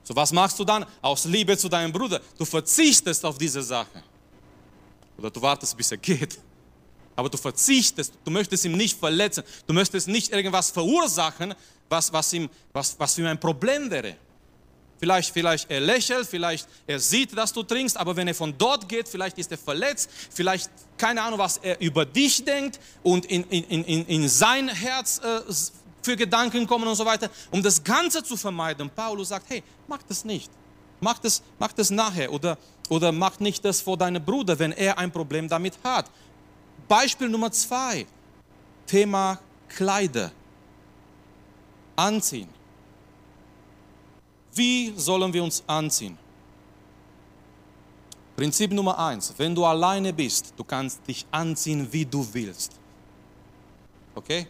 So, 0.02 0.16
was 0.16 0.32
machst 0.32 0.58
du 0.58 0.64
dann? 0.64 0.84
Aus 1.00 1.24
Liebe 1.26 1.56
zu 1.56 1.68
deinem 1.68 1.92
Bruder. 1.92 2.20
Du 2.36 2.44
verzichtest 2.44 3.24
auf 3.24 3.38
diese 3.38 3.62
Sache. 3.62 4.02
Oder 5.16 5.30
du 5.30 5.40
wartest, 5.40 5.76
bis 5.76 5.92
er 5.92 5.98
geht. 5.98 6.38
Aber 7.14 7.28
du 7.28 7.36
verzichtest, 7.36 8.14
du 8.24 8.30
möchtest 8.30 8.64
ihn 8.64 8.72
nicht 8.72 8.98
verletzen, 8.98 9.44
du 9.66 9.74
möchtest 9.74 10.08
nicht 10.08 10.32
irgendwas 10.32 10.70
verursachen, 10.70 11.54
was, 11.92 12.12
was, 12.12 12.32
ihm, 12.32 12.48
was, 12.72 12.98
was 12.98 13.14
für 13.14 13.28
ein 13.28 13.38
Problem 13.38 13.90
wäre. 13.90 14.16
Vielleicht, 14.98 15.32
vielleicht 15.32 15.70
er 15.70 15.80
lächelt, 15.80 16.26
vielleicht 16.28 16.68
er 16.86 16.98
sieht, 16.98 17.36
dass 17.36 17.52
du 17.52 17.62
trinkst, 17.62 17.96
aber 17.96 18.16
wenn 18.16 18.28
er 18.28 18.34
von 18.34 18.56
dort 18.56 18.88
geht, 18.88 19.08
vielleicht 19.08 19.36
ist 19.36 19.50
er 19.50 19.58
verletzt, 19.58 20.08
vielleicht 20.30 20.70
keine 20.96 21.20
Ahnung, 21.22 21.38
was 21.38 21.56
er 21.58 21.80
über 21.80 22.04
dich 22.06 22.44
denkt 22.44 22.78
und 23.02 23.26
in, 23.26 23.42
in, 23.44 23.84
in, 23.84 24.06
in 24.06 24.28
sein 24.28 24.68
Herz 24.68 25.20
äh, 25.22 25.40
für 26.02 26.16
Gedanken 26.16 26.66
kommen 26.66 26.86
und 26.86 26.94
so 26.94 27.04
weiter. 27.04 27.28
Um 27.50 27.62
das 27.62 27.82
Ganze 27.82 28.22
zu 28.22 28.36
vermeiden, 28.36 28.88
Paulus 28.90 29.28
sagt, 29.28 29.50
hey, 29.50 29.62
mach 29.88 30.02
das 30.04 30.24
nicht. 30.24 30.50
Mach 31.00 31.18
das, 31.18 31.42
mach 31.58 31.72
das 31.72 31.90
nachher 31.90 32.32
oder, 32.32 32.56
oder 32.88 33.10
mach 33.10 33.40
nicht 33.40 33.64
das 33.64 33.80
vor 33.80 33.96
deinem 33.96 34.24
Bruder, 34.24 34.56
wenn 34.56 34.70
er 34.72 34.96
ein 34.98 35.10
Problem 35.10 35.48
damit 35.48 35.74
hat. 35.82 36.06
Beispiel 36.86 37.28
Nummer 37.28 37.50
zwei, 37.50 38.06
Thema 38.86 39.40
Kleider. 39.68 40.30
Anziehen. 41.96 42.48
Wie 44.54 44.92
sollen 44.96 45.32
wir 45.32 45.42
uns 45.42 45.62
anziehen? 45.66 46.18
Prinzip 48.36 48.72
Nummer 48.72 48.98
eins, 48.98 49.32
wenn 49.36 49.54
du 49.54 49.64
alleine 49.64 50.12
bist, 50.12 50.52
du 50.56 50.64
kannst 50.64 51.06
dich 51.06 51.24
anziehen, 51.30 51.86
wie 51.90 52.04
du 52.04 52.26
willst. 52.32 52.72
Okay? 54.14 54.48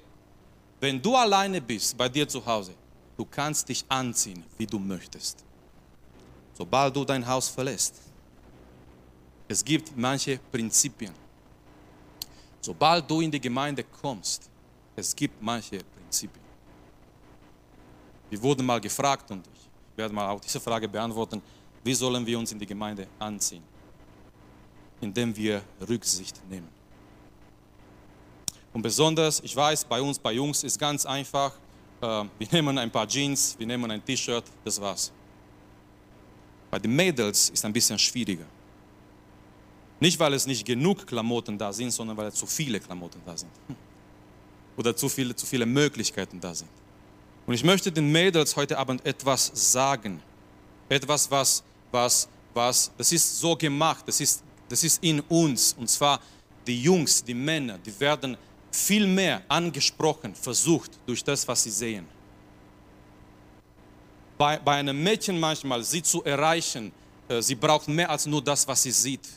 Wenn 0.81 1.01
du 1.01 1.15
alleine 1.15 1.61
bist, 1.61 1.97
bei 1.97 2.09
dir 2.09 2.27
zu 2.29 2.45
Hause, 2.45 2.75
du 3.17 3.25
kannst 3.25 3.69
dich 3.69 3.85
anziehen, 3.89 4.43
wie 4.57 4.67
du 4.67 4.79
möchtest 4.79 5.45
sobald 6.63 6.95
du 6.95 7.05
dein 7.05 7.27
Haus 7.27 7.49
verlässt. 7.49 7.95
Es 9.49 9.65
gibt 9.65 9.97
manche 9.97 10.39
Prinzipien. 10.51 11.15
Sobald 12.61 13.11
du 13.11 13.21
in 13.21 13.31
die 13.31 13.41
Gemeinde 13.41 13.85
kommst, 13.85 14.49
es 14.95 15.15
gibt 15.15 15.43
manche 15.43 15.79
Prinzipien. 15.95 16.42
Wir 18.33 18.43
wurden 18.43 18.65
mal 18.65 18.81
gefragt 18.81 19.31
und 19.31 19.47
ich 19.47 19.69
werde 19.95 20.15
mal 20.15 20.27
auch 20.31 20.41
diese 20.41 20.59
Frage 20.59 20.89
beantworten, 20.89 21.43
wie 21.85 21.93
sollen 21.93 22.25
wir 22.25 22.39
uns 22.39 22.51
in 22.51 22.59
die 22.59 22.65
Gemeinde 22.65 23.07
anziehen? 23.19 23.63
Indem 25.03 25.37
wir 25.37 25.63
Rücksicht 25.87 26.41
nehmen. 26.49 26.69
Und 28.73 28.81
besonders, 28.81 29.41
ich 29.41 29.55
weiß, 29.55 29.85
bei 29.85 30.01
uns, 30.01 30.19
bei 30.19 30.33
Jungs 30.33 30.65
ist 30.65 30.79
ganz 30.79 31.05
einfach, 31.05 31.53
äh, 32.01 32.07
wir 32.39 32.49
nehmen 32.51 32.79
ein 32.79 32.91
paar 32.91 33.07
Jeans, 33.07 33.55
wir 33.59 33.67
nehmen 33.67 33.91
ein 33.91 34.03
T-Shirt, 34.03 34.45
das 34.65 34.81
war's. 34.81 35.13
Bei 36.71 36.79
den 36.79 36.97
Mädels 36.97 37.51
ist 37.51 37.59
es 37.59 37.65
ein 37.67 37.73
bisschen 37.75 37.99
schwieriger. 37.99 38.47
Nicht, 40.01 40.19
weil 40.19 40.33
es 40.33 40.47
nicht 40.47 40.65
genug 40.65 41.07
Klamotten 41.07 41.59
da 41.59 41.71
sind, 41.71 41.91
sondern 41.91 42.17
weil 42.17 42.33
zu 42.33 42.47
viele 42.47 42.81
Klamotten 42.81 43.21
da 43.27 43.37
sind. 43.37 43.53
Oder 44.79 44.97
zu 44.97 45.11
viele, 45.11 45.37
zu 45.37 45.45
viele 45.45 45.67
Möglichkeiten 45.67 46.41
da 46.41 46.55
sind. 46.55 46.71
Und 47.47 47.55
ich 47.55 47.65
möchte 47.65 47.91
den 47.91 48.11
Mädels 48.11 48.55
heute 48.57 48.79
Abend 48.79 49.05
etwas 49.05 49.51
sagen. 49.55 50.23
Etwas, 50.89 51.31
was, 51.31 51.63
was, 51.91 52.29
was, 52.55 52.91
das 52.97 53.13
ist 53.13 53.41
so 53.41 53.57
gemacht, 53.57 54.05
das 54.07 54.21
ist, 54.21 54.43
das 54.69 54.85
ist 54.85 55.03
in 55.03 55.21
uns. 55.21 55.75
Und 55.79 55.89
zwar 55.89 56.21
die 56.67 56.81
Jungs, 56.81 57.25
die 57.25 57.35
Männer, 57.35 57.79
die 57.79 57.99
werden 57.99 58.37
viel 58.71 59.07
mehr 59.07 59.43
angesprochen, 59.49 60.35
versucht 60.35 60.93
durch 61.07 61.23
das, 61.25 61.47
was 61.47 61.63
sie 61.63 61.71
sehen 61.71 62.07
bei, 64.43 64.59
bei 64.59 64.75
einem 64.75 65.01
Mädchen 65.01 65.39
manchmal, 65.39 65.85
sie 65.85 66.03
zu 66.03 66.25
erreichen, 66.25 66.91
äh, 67.29 67.41
sie 67.41 67.55
braucht 67.55 67.87
mehr 67.87 68.11
als 68.11 68.27
nur 68.27 68.43
das, 68.43 68.67
was 68.67 68.83
sie 68.83 68.91
sieht. 68.91 69.29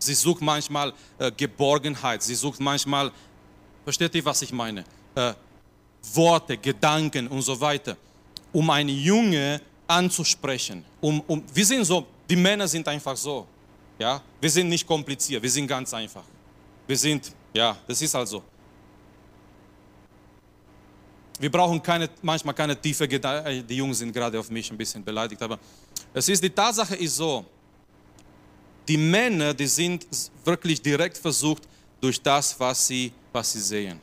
Sie 0.00 0.14
sucht 0.14 0.42
manchmal 0.42 0.92
äh, 1.16 1.30
Geborgenheit, 1.30 2.24
sie 2.24 2.34
sucht 2.34 2.58
manchmal, 2.58 3.12
versteht 3.84 4.16
ihr, 4.16 4.24
was 4.24 4.42
ich 4.42 4.52
meine? 4.52 4.82
Äh, 5.14 5.34
Worte, 6.14 6.56
Gedanken 6.56 7.28
und 7.28 7.42
so 7.42 7.58
weiter. 7.60 7.96
Um 8.52 8.70
ein 8.70 8.88
Junge 8.88 9.60
anzusprechen. 9.86 10.84
Um, 11.00 11.20
um, 11.26 11.42
wir 11.52 11.64
sind 11.64 11.84
so, 11.84 12.06
die 12.28 12.36
Männer 12.36 12.68
sind 12.68 12.86
einfach 12.88 13.16
so. 13.16 13.46
Ja? 13.98 14.22
Wir 14.40 14.50
sind 14.50 14.68
nicht 14.68 14.86
kompliziert, 14.86 15.42
wir 15.42 15.50
sind 15.50 15.66
ganz 15.66 15.92
einfach. 15.94 16.24
Wir 16.86 16.96
sind, 16.96 17.32
ja, 17.52 17.76
das 17.86 18.00
ist 18.00 18.14
also. 18.14 18.42
Wir 21.40 21.50
brauchen 21.50 21.80
keine, 21.80 22.10
manchmal 22.22 22.54
keine 22.54 22.80
tiefe 22.80 23.06
Gedanken. 23.06 23.46
Äh, 23.46 23.62
die 23.62 23.76
Jungs 23.76 23.98
sind 23.98 24.12
gerade 24.12 24.38
auf 24.38 24.50
mich 24.50 24.70
ein 24.70 24.76
bisschen 24.76 25.04
beleidigt, 25.04 25.40
aber 25.42 25.58
es 26.12 26.28
ist, 26.28 26.42
die 26.42 26.50
Tatsache 26.50 26.96
ist 26.96 27.16
so, 27.16 27.44
die 28.86 28.96
Männer, 28.96 29.52
die 29.54 29.66
sind 29.66 30.06
wirklich 30.44 30.80
direkt 30.80 31.18
versucht 31.18 31.62
durch 32.00 32.20
das, 32.20 32.58
was 32.58 32.86
sie, 32.86 33.12
was 33.32 33.52
sie 33.52 33.60
sehen. 33.60 34.00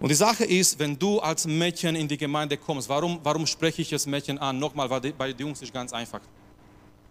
Und 0.00 0.10
die 0.10 0.14
Sache 0.14 0.44
ist, 0.44 0.78
wenn 0.78 0.96
du 0.96 1.18
als 1.18 1.46
Mädchen 1.46 1.96
in 1.96 2.06
die 2.06 2.16
Gemeinde 2.16 2.56
kommst, 2.56 2.88
warum, 2.88 3.18
warum 3.22 3.46
spreche 3.46 3.82
ich 3.82 3.90
das 3.90 4.06
Mädchen 4.06 4.38
an? 4.38 4.58
Nochmal, 4.58 4.88
weil 4.88 5.00
die, 5.00 5.12
bei 5.12 5.32
den 5.32 5.46
Jungs 5.48 5.60
ist 5.60 5.72
ganz 5.72 5.92
einfach. 5.92 6.20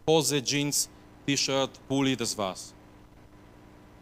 Hose, 0.07 0.41
Jeans, 0.41 0.89
T-Shirt, 1.25 1.69
Pulli, 1.87 2.15
das 2.15 2.37
war's. 2.37 2.73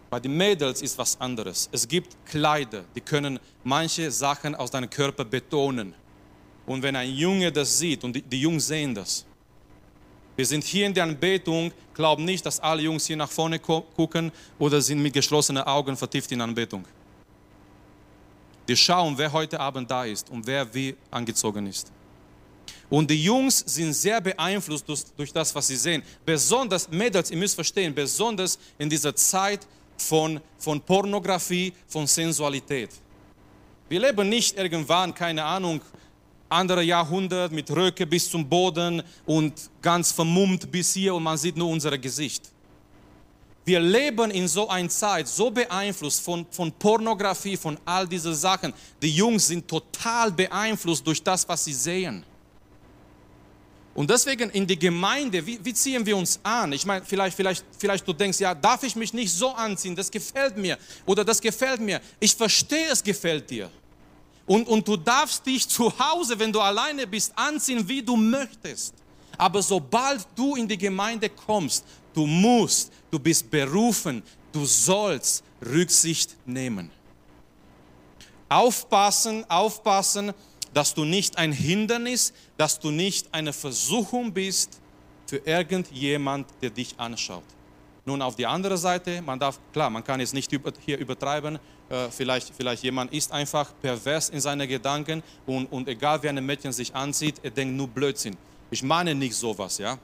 Bei 0.09 0.19
den 0.19 0.37
Mädels 0.37 0.83
ist 0.83 0.97
was 0.99 1.19
anderes. 1.19 1.67
Es 1.71 1.87
gibt 1.87 2.15
Kleider, 2.25 2.85
die 2.93 3.01
können 3.01 3.39
manche 3.63 4.11
Sachen 4.11 4.53
aus 4.53 4.69
deinem 4.69 4.89
Körper 4.89 5.25
betonen. 5.25 5.95
Und 6.67 6.83
wenn 6.83 6.95
ein 6.95 7.11
Junge 7.11 7.51
das 7.51 7.79
sieht, 7.79 8.03
und 8.03 8.15
die, 8.15 8.21
die 8.21 8.41
Jungs 8.41 8.67
sehen 8.67 8.93
das, 8.93 9.25
wir 10.35 10.45
sind 10.45 10.63
hier 10.63 10.85
in 10.85 10.93
der 10.93 11.05
Anbetung, 11.05 11.71
glauben 11.93 12.25
nicht, 12.25 12.45
dass 12.45 12.59
alle 12.59 12.83
Jungs 12.83 13.07
hier 13.07 13.17
nach 13.17 13.31
vorne 13.31 13.57
gucken 13.57 14.31
oder 14.59 14.79
sind 14.81 15.01
mit 15.01 15.13
geschlossenen 15.13 15.63
Augen 15.63 15.95
vertieft 15.97 16.31
in 16.31 16.41
Anbetung. 16.41 16.85
Wir 18.65 18.75
schauen, 18.75 19.17
wer 19.17 19.31
heute 19.31 19.59
Abend 19.59 19.89
da 19.89 20.05
ist 20.05 20.29
und 20.29 20.45
wer 20.47 20.73
wie 20.73 20.95
angezogen 21.11 21.67
ist. 21.67 21.91
Und 22.89 23.09
die 23.09 23.23
Jungs 23.23 23.59
sind 23.59 23.93
sehr 23.93 24.21
beeinflusst 24.21 24.87
durch, 24.87 25.03
durch, 25.17 25.33
das, 25.33 25.53
was 25.53 25.67
sie 25.67 25.75
sehen. 25.75 26.03
Besonders, 26.25 26.89
Mädels, 26.89 27.31
ihr 27.31 27.37
müsst 27.37 27.55
verstehen, 27.55 27.93
besonders 27.93 28.59
in 28.77 28.89
dieser 28.89 29.15
Zeit 29.15 29.67
von, 29.97 30.39
von 30.57 30.81
Pornografie, 30.81 31.73
von 31.87 32.05
Sensualität. 32.05 32.89
Wir 33.89 33.99
leben 33.99 34.29
nicht 34.29 34.57
irgendwann, 34.57 35.13
keine 35.13 35.43
Ahnung, 35.43 35.81
andere 36.49 36.83
Jahrhundert 36.83 37.51
mit 37.51 37.69
Röcke 37.71 38.05
bis 38.05 38.29
zum 38.29 38.47
Boden 38.47 39.01
und 39.25 39.53
ganz 39.81 40.11
vermummt 40.11 40.71
bis 40.71 40.93
hier 40.93 41.15
und 41.15 41.23
man 41.23 41.37
sieht 41.37 41.57
nur 41.57 41.69
unser 41.69 41.97
Gesicht. 41.97 42.51
Wir 43.65 43.79
leben 43.79 44.29
in 44.29 44.47
so 44.47 44.69
einer 44.69 44.89
Zeit, 44.89 45.27
so 45.27 45.49
beeinflusst 45.49 46.21
von, 46.21 46.45
von 46.51 46.71
Pornografie, 46.71 47.57
von 47.57 47.77
all 47.83 48.07
diesen 48.07 48.35
Sachen. 48.35 48.71
Die 49.01 49.09
Jungs 49.09 49.47
sind 49.47 49.67
total 49.67 50.31
beeinflusst 50.31 51.05
durch 51.05 51.21
das, 51.21 51.49
was 51.49 51.65
sie 51.65 51.73
sehen. 51.73 52.23
Und 53.95 54.09
deswegen 54.09 54.51
in 54.51 54.67
die 54.67 54.77
Gemeinde, 54.77 55.43
wie, 55.43 55.57
wie, 55.63 55.73
ziehen 55.73 56.05
wir 56.05 56.15
uns 56.15 56.39
an? 56.43 56.73
Ich 56.73 56.85
meine, 56.85 57.03
vielleicht, 57.03 57.35
vielleicht, 57.35 57.65
vielleicht 57.75 58.07
du 58.07 58.13
denkst, 58.13 58.39
ja, 58.39 58.53
darf 58.53 58.83
ich 58.83 58.95
mich 58.95 59.13
nicht 59.13 59.33
so 59.33 59.49
anziehen? 59.51 59.95
Das 59.95 60.11
gefällt 60.11 60.57
mir. 60.57 60.77
Oder 61.05 61.23
das 61.23 61.41
gefällt 61.41 61.79
mir. 61.79 62.01
Ich 62.19 62.35
verstehe, 62.35 62.89
es 62.91 63.01
gefällt 63.01 63.49
dir. 63.49 63.71
Und, 64.45 64.67
und 64.67 64.87
du 64.87 64.95
darfst 64.95 65.43
dich 65.45 65.67
zu 65.69 65.91
Hause, 65.97 66.37
wenn 66.37 66.51
du 66.51 66.59
alleine 66.59 67.07
bist, 67.07 67.31
anziehen, 67.35 67.87
wie 67.87 68.03
du 68.03 68.15
möchtest. 68.15 68.93
Aber 69.37 69.63
sobald 69.63 70.27
du 70.35 70.55
in 70.55 70.67
die 70.67 70.77
Gemeinde 70.77 71.29
kommst, 71.29 71.83
du 72.15 72.25
musst, 72.25 72.91
du 73.11 73.19
bist 73.19 73.49
berufen, 73.49 74.23
du 74.51 74.65
sollst 74.65 75.43
Rücksicht 75.61 76.35
nehmen. 76.45 76.89
Aufpassen, 78.47 79.49
aufpassen, 79.49 80.33
dass 80.73 80.93
du 80.93 81.03
nicht 81.05 81.37
ein 81.37 81.51
Hindernis, 81.51 82.33
dass 82.57 82.79
du 82.79 82.91
nicht 82.91 83.33
eine 83.33 83.53
Versuchung 83.53 84.33
bist 84.33 84.79
für 85.25 85.37
irgendjemand, 85.37 86.47
der 86.61 86.69
dich 86.69 86.93
anschaut. 86.97 87.43
Nun 88.05 88.21
auf 88.21 88.35
die 88.35 88.45
andere 88.45 88.77
Seite, 88.77 89.21
man 89.21 89.39
darf, 89.39 89.59
klar, 89.73 89.89
man 89.89 90.03
kann 90.03 90.19
es 90.19 90.31
nicht 90.31 90.51
hier 90.85 90.99
übertreiben, 90.99 91.57
äh, 91.89 92.09
vielleicht, 92.11 92.53
vielleicht 92.55 92.83
jemand 92.83 93.11
ist 93.11 93.31
einfach 93.31 93.71
pervers 93.81 94.29
in 94.29 94.39
seinen 94.39 94.67
Gedanken 94.67 95.23
und, 95.47 95.65
und 95.71 95.87
egal 95.87 96.21
wie 96.21 96.29
ein 96.29 96.45
Mädchen 96.45 96.71
sich 96.71 96.93
anzieht, 96.93 97.35
er 97.41 97.51
denkt 97.51 97.75
nur 97.75 97.87
Blödsinn. 97.87 98.37
Ich 98.69 98.83
meine 98.83 99.15
nicht 99.15 99.35
sowas, 99.35 99.79
ja. 99.79 99.97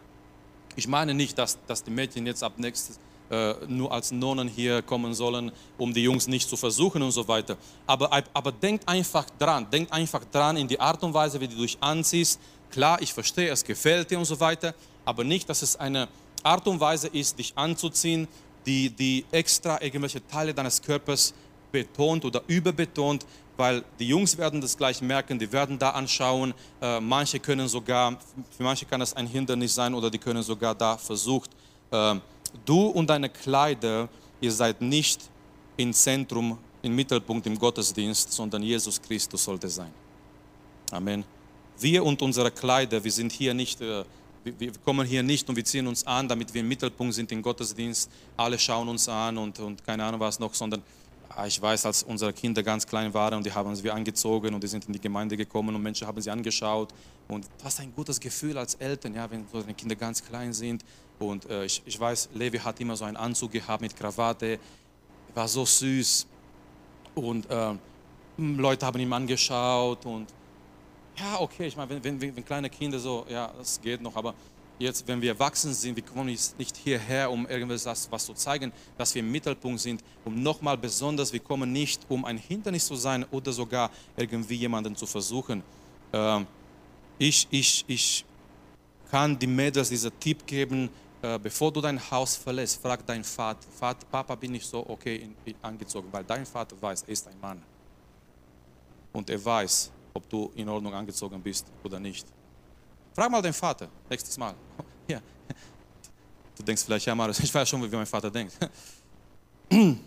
Ich 0.75 0.87
meine 0.87 1.13
nicht, 1.13 1.37
dass, 1.37 1.57
dass 1.67 1.83
die 1.83 1.91
Mädchen 1.91 2.25
jetzt 2.25 2.43
ab 2.43 2.53
nächstes 2.57 2.99
äh, 3.31 3.53
nur 3.67 3.91
als 3.91 4.11
Nonnen 4.11 4.47
hier 4.47 4.81
kommen 4.81 5.13
sollen, 5.13 5.51
um 5.77 5.93
die 5.93 6.03
Jungs 6.03 6.27
nicht 6.27 6.49
zu 6.49 6.57
versuchen 6.57 7.01
und 7.01 7.11
so 7.11 7.27
weiter. 7.27 7.57
Aber, 7.87 8.11
aber 8.33 8.51
denkt 8.51 8.87
einfach 8.87 9.25
dran, 9.39 9.67
denkt 9.71 9.93
einfach 9.93 10.23
dran 10.25 10.57
in 10.57 10.67
die 10.67 10.79
Art 10.79 11.01
und 11.03 11.13
Weise, 11.13 11.39
wie 11.39 11.47
du 11.47 11.55
dich 11.55 11.77
anziehst. 11.79 12.39
Klar, 12.69 13.01
ich 13.01 13.13
verstehe, 13.13 13.49
es 13.49 13.63
gefällt 13.63 14.11
dir 14.11 14.19
und 14.19 14.25
so 14.25 14.39
weiter, 14.39 14.73
aber 15.05 15.23
nicht, 15.23 15.47
dass 15.49 15.61
es 15.61 15.77
eine 15.77 16.07
Art 16.43 16.67
und 16.67 16.79
Weise 16.79 17.07
ist, 17.07 17.39
dich 17.39 17.53
anzuziehen, 17.55 18.27
die, 18.65 18.89
die 18.89 19.25
extra 19.31 19.81
irgendwelche 19.81 20.25
Teile 20.27 20.53
deines 20.53 20.81
Körpers 20.81 21.33
betont 21.71 22.25
oder 22.25 22.41
überbetont, 22.47 23.25
weil 23.61 23.83
die 23.99 24.07
Jungs 24.07 24.35
werden 24.39 24.59
das 24.59 24.75
gleich 24.75 25.03
merken, 25.03 25.37
die 25.37 25.51
werden 25.51 25.77
da 25.77 25.91
anschauen. 25.91 26.51
Äh, 26.81 26.99
manche 26.99 27.39
können 27.39 27.67
sogar, 27.67 28.17
für 28.57 28.63
manche 28.63 28.87
kann 28.87 28.99
das 28.99 29.13
ein 29.13 29.27
Hindernis 29.27 29.75
sein 29.75 29.93
oder 29.93 30.09
die 30.09 30.17
können 30.17 30.41
sogar 30.41 30.73
da 30.73 30.97
versucht. 30.97 31.51
Äh, 31.91 32.15
du 32.65 32.87
und 32.87 33.07
deine 33.07 33.29
Kleider, 33.29 34.09
ihr 34.39 34.51
seid 34.51 34.81
nicht 34.81 35.29
im 35.77 35.93
Zentrum, 35.93 36.57
im 36.81 36.95
Mittelpunkt 36.95 37.45
im 37.45 37.59
Gottesdienst, 37.59 38.31
sondern 38.31 38.63
Jesus 38.63 38.99
Christus 38.99 39.43
sollte 39.43 39.69
sein. 39.69 39.93
Amen. 40.89 41.23
Wir 41.79 42.03
und 42.03 42.19
unsere 42.23 42.49
Kleider, 42.49 43.03
wir 43.03 43.11
sind 43.11 43.31
hier 43.31 43.53
nicht, 43.53 43.79
äh, 43.79 44.03
wir 44.43 44.71
kommen 44.83 45.05
hier 45.05 45.21
nicht 45.21 45.47
und 45.47 45.55
wir 45.55 45.65
ziehen 45.65 45.85
uns 45.85 46.03
an, 46.07 46.27
damit 46.27 46.51
wir 46.51 46.61
im 46.61 46.67
Mittelpunkt 46.67 47.13
sind 47.13 47.31
im 47.31 47.43
Gottesdienst. 47.43 48.09
Alle 48.35 48.57
schauen 48.57 48.89
uns 48.89 49.07
an 49.07 49.37
und, 49.37 49.59
und 49.59 49.85
keine 49.85 50.03
Ahnung 50.03 50.19
was 50.19 50.39
noch, 50.39 50.55
sondern 50.55 50.81
ich 51.45 51.61
weiß, 51.61 51.85
als 51.85 52.03
unsere 52.03 52.33
Kinder 52.33 52.63
ganz 52.63 52.85
klein 52.85 53.13
waren 53.13 53.35
und 53.35 53.45
die 53.45 53.51
haben 53.51 53.75
sie 53.75 53.89
angezogen 53.89 54.53
und 54.53 54.63
die 54.63 54.67
sind 54.67 54.85
in 54.85 54.93
die 54.93 55.01
Gemeinde 55.01 55.37
gekommen 55.37 55.75
und 55.75 55.81
Menschen 55.81 56.07
haben 56.07 56.21
sie 56.21 56.29
angeschaut. 56.29 56.93
Und 57.27 57.45
was 57.63 57.79
ein 57.79 57.93
gutes 57.95 58.19
Gefühl 58.19 58.57
als 58.57 58.75
Eltern, 58.75 59.13
ja, 59.13 59.29
wenn 59.29 59.45
die 59.67 59.73
Kinder 59.73 59.95
ganz 59.95 60.23
klein 60.23 60.53
sind. 60.53 60.83
Und 61.19 61.49
äh, 61.49 61.65
ich, 61.65 61.81
ich 61.85 61.99
weiß, 61.99 62.29
Levi 62.33 62.57
hat 62.57 62.79
immer 62.79 62.95
so 62.95 63.05
einen 63.05 63.17
Anzug 63.17 63.51
gehabt 63.51 63.81
mit 63.81 63.95
Krawatte, 63.95 64.59
war 65.33 65.47
so 65.47 65.65
süß. 65.65 66.25
Und 67.15 67.49
äh, 67.49 67.73
Leute 68.37 68.85
haben 68.85 68.99
ihn 68.99 69.13
angeschaut 69.13 70.05
und 70.05 70.27
ja, 71.17 71.39
okay, 71.39 71.67
ich 71.67 71.75
meine, 71.75 72.01
wenn, 72.03 72.21
wenn, 72.21 72.35
wenn 72.35 72.45
kleine 72.45 72.69
Kinder 72.69 72.97
so, 72.97 73.25
ja, 73.29 73.51
das 73.57 73.79
geht 73.81 74.01
noch, 74.01 74.15
aber 74.15 74.33
jetzt, 74.81 75.07
wenn 75.07 75.21
wir 75.21 75.31
erwachsen 75.31 75.73
sind, 75.73 75.95
wir 75.95 76.03
kommen 76.03 76.27
nicht 76.27 76.77
hierher, 76.77 77.31
um 77.31 77.47
irgendwas 77.47 77.85
was 78.09 78.25
zu 78.25 78.33
zeigen, 78.33 78.71
dass 78.97 79.15
wir 79.15 79.21
im 79.21 79.31
Mittelpunkt 79.31 79.79
sind, 79.79 80.03
um 80.25 80.41
nochmal 80.41 80.77
besonders, 80.77 81.31
wir 81.31 81.39
kommen 81.39 81.71
nicht, 81.71 82.01
um 82.09 82.25
ein 82.25 82.37
Hindernis 82.37 82.85
zu 82.87 82.95
sein 82.95 83.25
oder 83.31 83.51
sogar 83.51 83.89
irgendwie 84.17 84.55
jemanden 84.55 84.95
zu 84.95 85.05
versuchen. 85.05 85.63
Ähm, 86.13 86.45
ich, 87.17 87.47
ich, 87.51 87.85
ich 87.87 88.25
kann 89.09 89.37
die 89.37 89.47
Mädels 89.47 89.89
diesen 89.89 90.11
Tipp 90.19 90.45
geben, 90.45 90.89
äh, 91.21 91.37
bevor 91.37 91.71
du 91.71 91.81
dein 91.81 91.99
Haus 92.09 92.35
verlässt, 92.35 92.81
frag 92.81 93.05
deinen 93.05 93.23
Vater, 93.23 93.67
Vater, 93.77 94.05
Papa, 94.09 94.35
bin 94.35 94.55
ich 94.55 94.65
so 94.65 94.85
okay 94.89 95.29
angezogen, 95.61 96.07
weil 96.11 96.23
dein 96.23 96.45
Vater 96.45 96.75
weiß, 96.81 97.03
er 97.03 97.09
ist 97.09 97.27
ein 97.27 97.39
Mann. 97.39 97.61
Und 99.13 99.29
er 99.29 99.43
weiß, 99.43 99.91
ob 100.13 100.27
du 100.29 100.51
in 100.55 100.67
Ordnung 100.67 100.93
angezogen 100.93 101.41
bist 101.41 101.67
oder 101.83 101.99
nicht. 101.99 102.25
Frag 103.13 103.29
mal 103.29 103.41
deinen 103.41 103.53
Vater, 103.53 103.87
nächstes 104.09 104.37
Mal. 104.37 104.55
Ja. 105.07 105.19
Du 106.55 106.63
denkst 106.63 106.83
vielleicht, 106.85 107.05
ja, 107.05 107.15
Marius, 107.15 107.39
ich 107.43 107.53
weiß 107.53 107.67
schon, 107.67 107.81
wie 107.91 107.95
mein 107.95 108.05
Vater 108.05 108.31
denkt. 108.31 108.53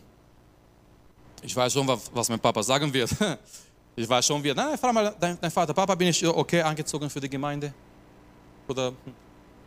Ich 1.46 1.54
weiß 1.54 1.74
schon, 1.74 1.86
was 1.86 2.28
mein 2.30 2.40
Papa 2.40 2.62
sagen 2.62 2.92
wird. 2.92 3.10
Ich 3.96 4.08
weiß 4.08 4.26
schon, 4.26 4.42
wie. 4.42 4.52
Nein, 4.52 4.76
frag 4.76 4.92
mal 4.92 5.14
deinen 5.20 5.38
dein 5.40 5.50
Vater, 5.50 5.72
Papa, 5.72 5.94
bin 5.94 6.08
ich 6.08 6.26
okay 6.26 6.62
angezogen 6.62 7.08
für 7.08 7.20
die 7.20 7.28
Gemeinde? 7.28 7.72
Oder 8.66 8.92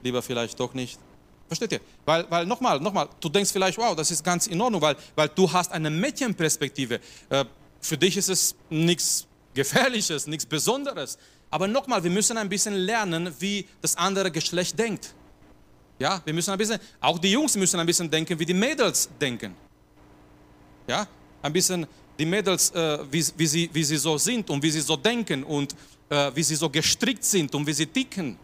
lieber 0.04 0.22
vielleicht 0.22 0.60
doch 0.60 0.74
nicht? 0.74 1.00
Versteht 1.48 1.72
ihr? 1.72 1.82
Weil, 2.04 2.30
weil 2.30 2.46
nochmal, 2.46 2.78
nochmal, 2.80 3.08
du 3.22 3.30
denkst 3.30 3.52
vielleicht, 3.54 3.78
wow, 3.78 3.96
das 3.96 4.12
ist 4.12 4.22
ganz 4.24 4.48
in 4.48 4.60
Ordnung, 4.60 4.82
weil, 4.82 4.98
weil 5.16 5.30
du 5.30 5.50
hast 5.50 5.72
eine 5.72 5.90
Mädchenperspektive. 5.90 7.00
Äh, 7.30 7.46
für 7.80 7.98
dich 7.98 8.18
ist 8.18 8.28
es 8.28 8.56
nichts 8.70 9.26
Gefährliches, 9.54 10.28
nichts 10.28 10.46
Besonderes. 10.46 11.18
Aber 11.50 11.68
nochmal, 11.68 12.04
wir 12.04 12.12
müssen 12.12 12.38
ein 12.38 12.50
bisschen 12.50 12.74
lernen, 12.74 13.34
wie 13.40 13.66
das 13.82 13.96
andere 13.96 14.32
Geschlecht 14.32 14.78
denkt. 14.78 15.14
Ja, 16.00 16.22
wir 16.24 16.34
müssen 16.34 16.52
ein 16.52 16.58
bisschen, 16.58 16.80
auch 17.00 17.18
die 17.18 17.32
Jungs 17.32 17.56
müssen 17.56 17.80
ein 17.80 17.86
bisschen 17.86 18.10
denken, 18.10 18.38
wie 18.38 18.46
die 18.46 18.54
Mädels 18.54 19.10
denken. 19.20 19.56
Ja, 20.88 21.08
ein 21.42 21.54
bisschen 21.54 21.88
die 22.20 22.26
Mädels, 22.26 22.72
äh, 22.72 23.00
wie, 23.12 23.26
wie, 23.38 23.48
sie, 23.48 23.70
wie 23.74 23.84
sie 23.84 23.98
so 23.98 24.18
sind 24.18 24.50
und 24.50 24.62
wie 24.62 24.72
sie 24.72 24.82
so 24.82 24.96
denken 24.96 25.44
und 25.44 25.76
äh, 26.10 26.32
wie 26.34 26.44
sie 26.44 26.56
so 26.56 26.70
gestrickt 26.70 27.24
sind 27.24 27.54
und 27.56 27.66
wie 27.66 27.74
sie 27.74 27.86
ticken. 27.86 28.38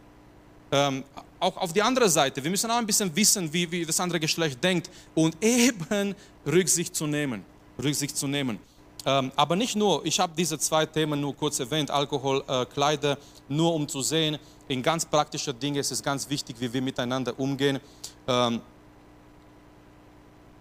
Ähm, 0.71 1.03
auch 1.39 1.57
auf 1.57 1.73
die 1.73 1.81
andere 1.81 2.09
Seite, 2.09 2.43
wir 2.43 2.49
müssen 2.49 2.71
auch 2.71 2.77
ein 2.77 2.85
bisschen 2.85 3.13
wissen, 3.15 3.51
wie, 3.51 3.69
wie 3.69 3.85
das 3.85 3.99
andere 3.99 4.19
Geschlecht 4.19 4.63
denkt 4.63 4.89
und 5.13 5.35
eben 5.41 6.15
Rücksicht 6.45 6.95
zu 6.95 7.05
nehmen. 7.05 7.43
Rücksicht 7.81 8.15
zu 8.15 8.27
nehmen. 8.27 8.59
Ähm, 9.05 9.31
aber 9.35 9.55
nicht 9.55 9.75
nur, 9.75 10.05
ich 10.05 10.19
habe 10.19 10.33
diese 10.37 10.57
zwei 10.57 10.85
Themen 10.85 11.19
nur 11.19 11.35
kurz 11.35 11.59
erwähnt, 11.59 11.91
Alkohol, 11.91 12.43
äh, 12.47 12.65
Kleider, 12.65 13.17
nur 13.49 13.73
um 13.73 13.87
zu 13.87 14.01
sehen, 14.01 14.37
in 14.67 14.81
ganz 14.81 15.05
praktischen 15.05 15.59
Dingen 15.59 15.77
ist 15.77 15.91
es 15.91 16.01
ganz 16.01 16.29
wichtig, 16.29 16.55
wie 16.59 16.71
wir 16.71 16.81
miteinander 16.81 17.37
umgehen. 17.37 17.79
Ähm, 18.27 18.61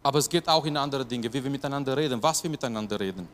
aber 0.03 0.19
es 0.19 0.29
geht 0.29 0.49
auch 0.49 0.65
in 0.65 0.77
andere 0.77 1.07
Dinge, 1.07 1.33
wie 1.33 1.43
wir 1.43 1.51
miteinander 1.51 1.97
reden, 1.97 2.21
was 2.21 2.43
wir 2.43 2.51
miteinander 2.51 2.99
reden. 2.99 3.29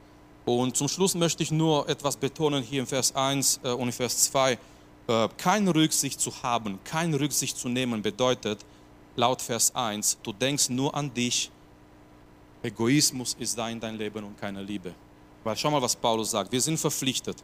Und 0.44 0.76
zum 0.76 0.88
Schluss 0.88 1.14
möchte 1.14 1.42
ich 1.42 1.50
nur 1.50 1.88
etwas 1.88 2.16
betonen 2.16 2.62
hier 2.62 2.80
im 2.80 2.86
Vers 2.86 3.14
1 3.14 3.60
äh, 3.62 3.70
und 3.70 3.88
im 3.88 3.92
Vers 3.92 4.24
2. 4.30 4.58
Äh, 5.08 5.28
keine 5.38 5.74
Rücksicht 5.74 6.20
zu 6.20 6.30
haben, 6.42 6.78
keine 6.84 7.18
Rücksicht 7.18 7.56
zu 7.56 7.68
nehmen 7.68 8.02
bedeutet, 8.02 8.58
laut 9.16 9.40
Vers 9.40 9.74
1, 9.74 10.18
du 10.22 10.32
denkst 10.32 10.68
nur 10.68 10.94
an 10.94 11.12
dich, 11.12 11.50
Egoismus 12.62 13.36
ist 13.38 13.56
da 13.56 13.68
in 13.68 13.78
dein 13.78 13.96
Leben 13.96 14.24
und 14.24 14.38
keine 14.38 14.62
Liebe. 14.62 14.92
Weil 15.44 15.56
schau 15.56 15.70
mal, 15.70 15.80
was 15.80 15.94
Paulus 15.94 16.32
sagt. 16.32 16.50
Wir 16.50 16.60
sind 16.60 16.78
verpflichtet, 16.78 17.36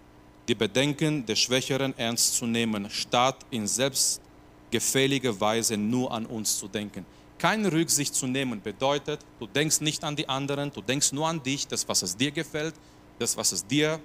die 0.49 0.55
Bedenken 0.55 1.25
der 1.25 1.37
Schwächeren 1.37 1.97
ernst 1.97 2.37
zu 2.37 2.47
nehmen, 2.47 2.91
statt 2.91 3.37
in 3.51 3.67
selbstgefälliger 3.67 5.41
Weise 5.41 5.77
nur 5.77 6.13
an 6.13 6.27
uns 6.27 6.59
zu 6.59 6.69
denken. 6.69 7.07
Keine 7.39 7.71
Rücksicht 7.73 8.15
zu 8.15 8.27
nehmen 8.27 8.61
bedeutet, 8.61 9.21
du 9.39 9.47
denkst 9.47 9.81
nicht 9.81 10.03
an 10.05 10.17
die 10.17 10.29
anderen, 10.29 10.73
du 10.73 10.81
denkst 10.81 11.13
nur 11.13 11.29
an 11.29 11.43
dich, 11.43 11.67
das, 11.67 11.87
was 11.89 12.03
es 12.03 12.17
dir 12.17 12.31
gefällt, 12.31 12.75
das, 13.19 13.37
was 13.37 13.53
es 13.53 13.67
dir 13.67 14.01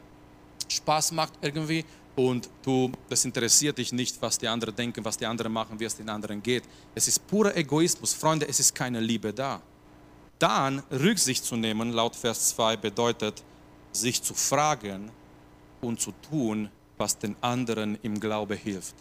Spaß 0.68 1.12
macht 1.14 1.34
irgendwie 1.42 1.86
und 2.16 2.50
du, 2.64 2.92
das 3.08 3.24
interessiert 3.26 3.78
dich 3.78 3.94
nicht, 3.94 4.22
was 4.22 4.38
die 4.38 4.48
anderen 4.48 4.76
denken, 4.76 5.06
was 5.06 5.18
die 5.18 5.26
anderen 5.26 5.54
machen, 5.54 5.80
wie 5.80 5.86
es 5.86 5.96
den 5.96 6.10
anderen 6.10 6.44
geht. 6.44 6.64
Es 6.94 7.08
ist 7.08 7.26
purer 7.28 7.56
Egoismus. 7.56 8.14
Freunde, 8.14 8.48
es 8.48 8.60
ist 8.60 8.76
keine 8.76 9.00
Liebe 9.00 9.32
da. 9.34 9.62
Dann 10.40 10.80
Rücksicht 10.90 11.44
zu 11.44 11.58
nehmen, 11.58 11.92
laut 11.92 12.16
Vers 12.16 12.50
2, 12.50 12.78
bedeutet, 12.78 13.44
sich 13.92 14.24
zu 14.24 14.34
fragen 14.34 15.12
und 15.82 16.00
zu 16.00 16.14
tun, 16.30 16.70
was 16.98 17.18
den 17.18 17.36
anderen 17.42 17.98
im 18.02 18.20
Glaube 18.20 18.56
hilft. 18.56 18.96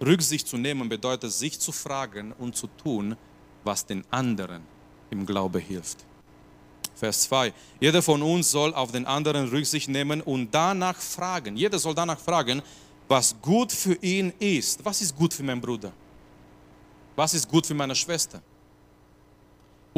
Rücksicht 0.00 0.46
zu 0.46 0.56
nehmen 0.56 0.88
bedeutet, 0.88 1.32
sich 1.32 1.58
zu 1.58 1.72
fragen 1.72 2.32
und 2.32 2.56
zu 2.56 2.68
tun, 2.68 3.16
was 3.64 3.84
den 3.84 4.04
anderen 4.10 4.62
im 5.10 5.26
Glaube 5.26 5.58
hilft. 5.58 6.04
Vers 6.94 7.22
2. 7.22 7.52
Jeder 7.80 8.02
von 8.02 8.22
uns 8.22 8.50
soll 8.50 8.74
auf 8.74 8.92
den 8.92 9.06
anderen 9.06 9.48
Rücksicht 9.48 9.88
nehmen 9.88 10.20
und 10.20 10.52
danach 10.52 10.96
fragen. 10.96 11.56
Jeder 11.56 11.78
soll 11.78 11.94
danach 11.94 12.18
fragen, 12.18 12.62
was 13.08 13.34
gut 13.40 13.72
für 13.72 13.94
ihn 13.94 14.32
ist. 14.38 14.84
Was 14.84 15.00
ist 15.00 15.16
gut 15.16 15.32
für 15.32 15.42
meinen 15.42 15.60
Bruder? 15.60 15.92
Was 17.16 17.34
ist 17.34 17.48
gut 17.48 17.66
für 17.66 17.74
meine 17.74 17.94
Schwester? 17.94 18.40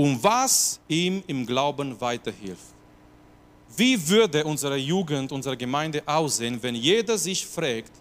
Und 0.00 0.24
was 0.24 0.80
ihm 0.88 1.22
im 1.26 1.44
Glauben 1.44 2.00
weiterhilft. 2.00 2.72
Wie 3.76 4.08
würde 4.08 4.42
unsere 4.44 4.78
Jugend, 4.78 5.30
unsere 5.30 5.58
Gemeinde 5.58 6.02
aussehen, 6.06 6.58
wenn 6.62 6.74
jeder 6.74 7.18
sich 7.18 7.46
fragt, 7.46 7.92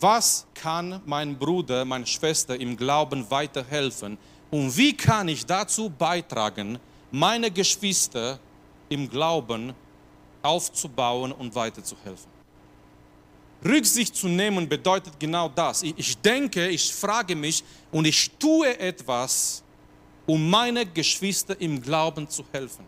was 0.00 0.46
kann 0.54 1.02
mein 1.04 1.38
Bruder, 1.38 1.84
meine 1.84 2.06
Schwester 2.06 2.58
im 2.58 2.74
Glauben 2.74 3.30
weiterhelfen 3.30 4.16
und 4.50 4.74
wie 4.74 4.96
kann 4.96 5.28
ich 5.28 5.44
dazu 5.44 5.90
beitragen, 5.90 6.78
meine 7.10 7.50
Geschwister 7.50 8.40
im 8.88 9.06
Glauben 9.06 9.74
aufzubauen 10.40 11.32
und 11.32 11.54
weiterzuhelfen. 11.54 12.30
Rücksicht 13.62 14.16
zu 14.16 14.26
nehmen 14.26 14.66
bedeutet 14.66 15.20
genau 15.20 15.50
das. 15.50 15.82
Ich 15.82 16.16
denke, 16.16 16.68
ich 16.68 16.94
frage 16.94 17.36
mich 17.36 17.62
und 17.92 18.06
ich 18.06 18.30
tue 18.38 18.78
etwas, 18.78 19.62
um 20.30 20.48
meine 20.48 20.86
Geschwister 20.86 21.60
im 21.60 21.82
Glauben 21.82 22.28
zu 22.28 22.44
helfen. 22.52 22.84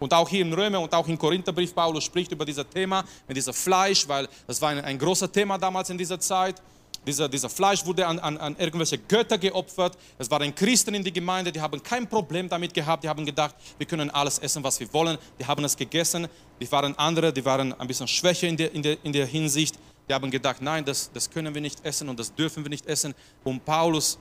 Und 0.00 0.14
auch 0.14 0.26
hier 0.26 0.40
in 0.40 0.54
Römer 0.54 0.80
und 0.80 0.94
auch 0.94 1.06
im 1.06 1.18
Korintherbrief, 1.18 1.74
Paulus 1.74 2.04
spricht 2.04 2.32
über 2.32 2.46
dieses 2.46 2.66
Thema, 2.70 3.04
mit 3.28 3.36
diesem 3.36 3.52
Fleisch, 3.52 4.08
weil 4.08 4.26
das 4.46 4.60
war 4.62 4.70
ein, 4.70 4.80
ein 4.80 4.98
großer 4.98 5.30
Thema 5.30 5.58
damals 5.58 5.90
in 5.90 5.98
dieser 5.98 6.18
Zeit. 6.18 6.62
Dieser, 7.06 7.28
dieser 7.28 7.50
Fleisch 7.50 7.84
wurde 7.84 8.06
an, 8.06 8.18
an, 8.20 8.38
an 8.38 8.56
irgendwelche 8.58 8.96
Götter 8.96 9.36
geopfert. 9.36 9.98
Es 10.16 10.30
waren 10.30 10.54
Christen 10.54 10.94
in 10.94 11.04
die 11.04 11.12
Gemeinde, 11.12 11.52
die 11.52 11.60
haben 11.60 11.82
kein 11.82 12.08
Problem 12.08 12.48
damit 12.48 12.72
gehabt. 12.72 13.04
Die 13.04 13.08
haben 13.10 13.26
gedacht, 13.26 13.54
wir 13.76 13.86
können 13.86 14.08
alles 14.08 14.38
essen, 14.38 14.64
was 14.64 14.80
wir 14.80 14.90
wollen. 14.94 15.18
Die 15.38 15.44
haben 15.44 15.62
es 15.62 15.76
gegessen. 15.76 16.26
Die 16.58 16.72
waren 16.72 16.96
andere, 16.98 17.34
die 17.34 17.44
waren 17.44 17.78
ein 17.78 17.86
bisschen 17.86 18.08
schwächer 18.08 18.48
in 18.48 18.56
der, 18.56 18.72
in 18.72 18.82
der, 18.82 18.96
in 19.04 19.12
der 19.12 19.26
Hinsicht. 19.26 19.78
Die 20.08 20.14
haben 20.14 20.30
gedacht, 20.30 20.62
nein, 20.62 20.86
das, 20.86 21.10
das 21.12 21.28
können 21.28 21.54
wir 21.54 21.60
nicht 21.60 21.84
essen 21.84 22.08
und 22.08 22.18
das 22.18 22.34
dürfen 22.34 22.64
wir 22.64 22.70
nicht 22.70 22.86
essen. 22.86 23.14
Und 23.42 23.62
Paulus 23.66 24.18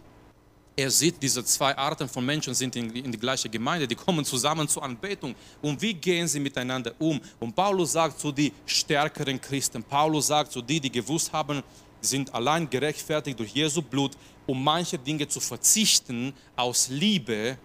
er 0.75 0.89
sieht, 0.89 1.21
diese 1.21 1.43
zwei 1.45 1.77
Arten 1.77 2.09
von 2.09 2.25
Menschen 2.25 2.53
sind 2.53 2.75
in, 2.75 2.89
in 2.95 3.11
die 3.11 3.19
gleiche 3.19 3.47
Gemeinde, 3.47 3.87
die 3.87 3.95
kommen 3.95 4.25
zusammen 4.25 4.67
zur 4.67 4.83
Anbetung. 4.83 5.35
Und 5.61 5.79
wie 5.81 5.93
gehen 5.93 6.27
sie 6.27 6.39
miteinander 6.39 6.93
um? 6.97 7.21
Und 7.39 7.55
Paulus 7.55 7.91
sagt 7.91 8.19
zu 8.19 8.31
den 8.31 8.51
stärkeren 8.65 9.39
Christen, 9.39 9.83
Paulus 9.83 10.27
sagt 10.27 10.51
zu 10.51 10.61
denen, 10.61 10.81
die 10.81 10.91
gewusst 10.91 11.31
haben, 11.31 11.61
sind 12.01 12.33
allein 12.33 12.69
gerechtfertigt 12.69 13.39
durch 13.39 13.51
Jesu 13.51 13.81
Blut, 13.81 14.17
um 14.47 14.61
manche 14.63 14.97
Dinge 14.97 15.27
zu 15.27 15.39
verzichten 15.39 16.33
aus 16.55 16.89
Liebe 16.89 17.57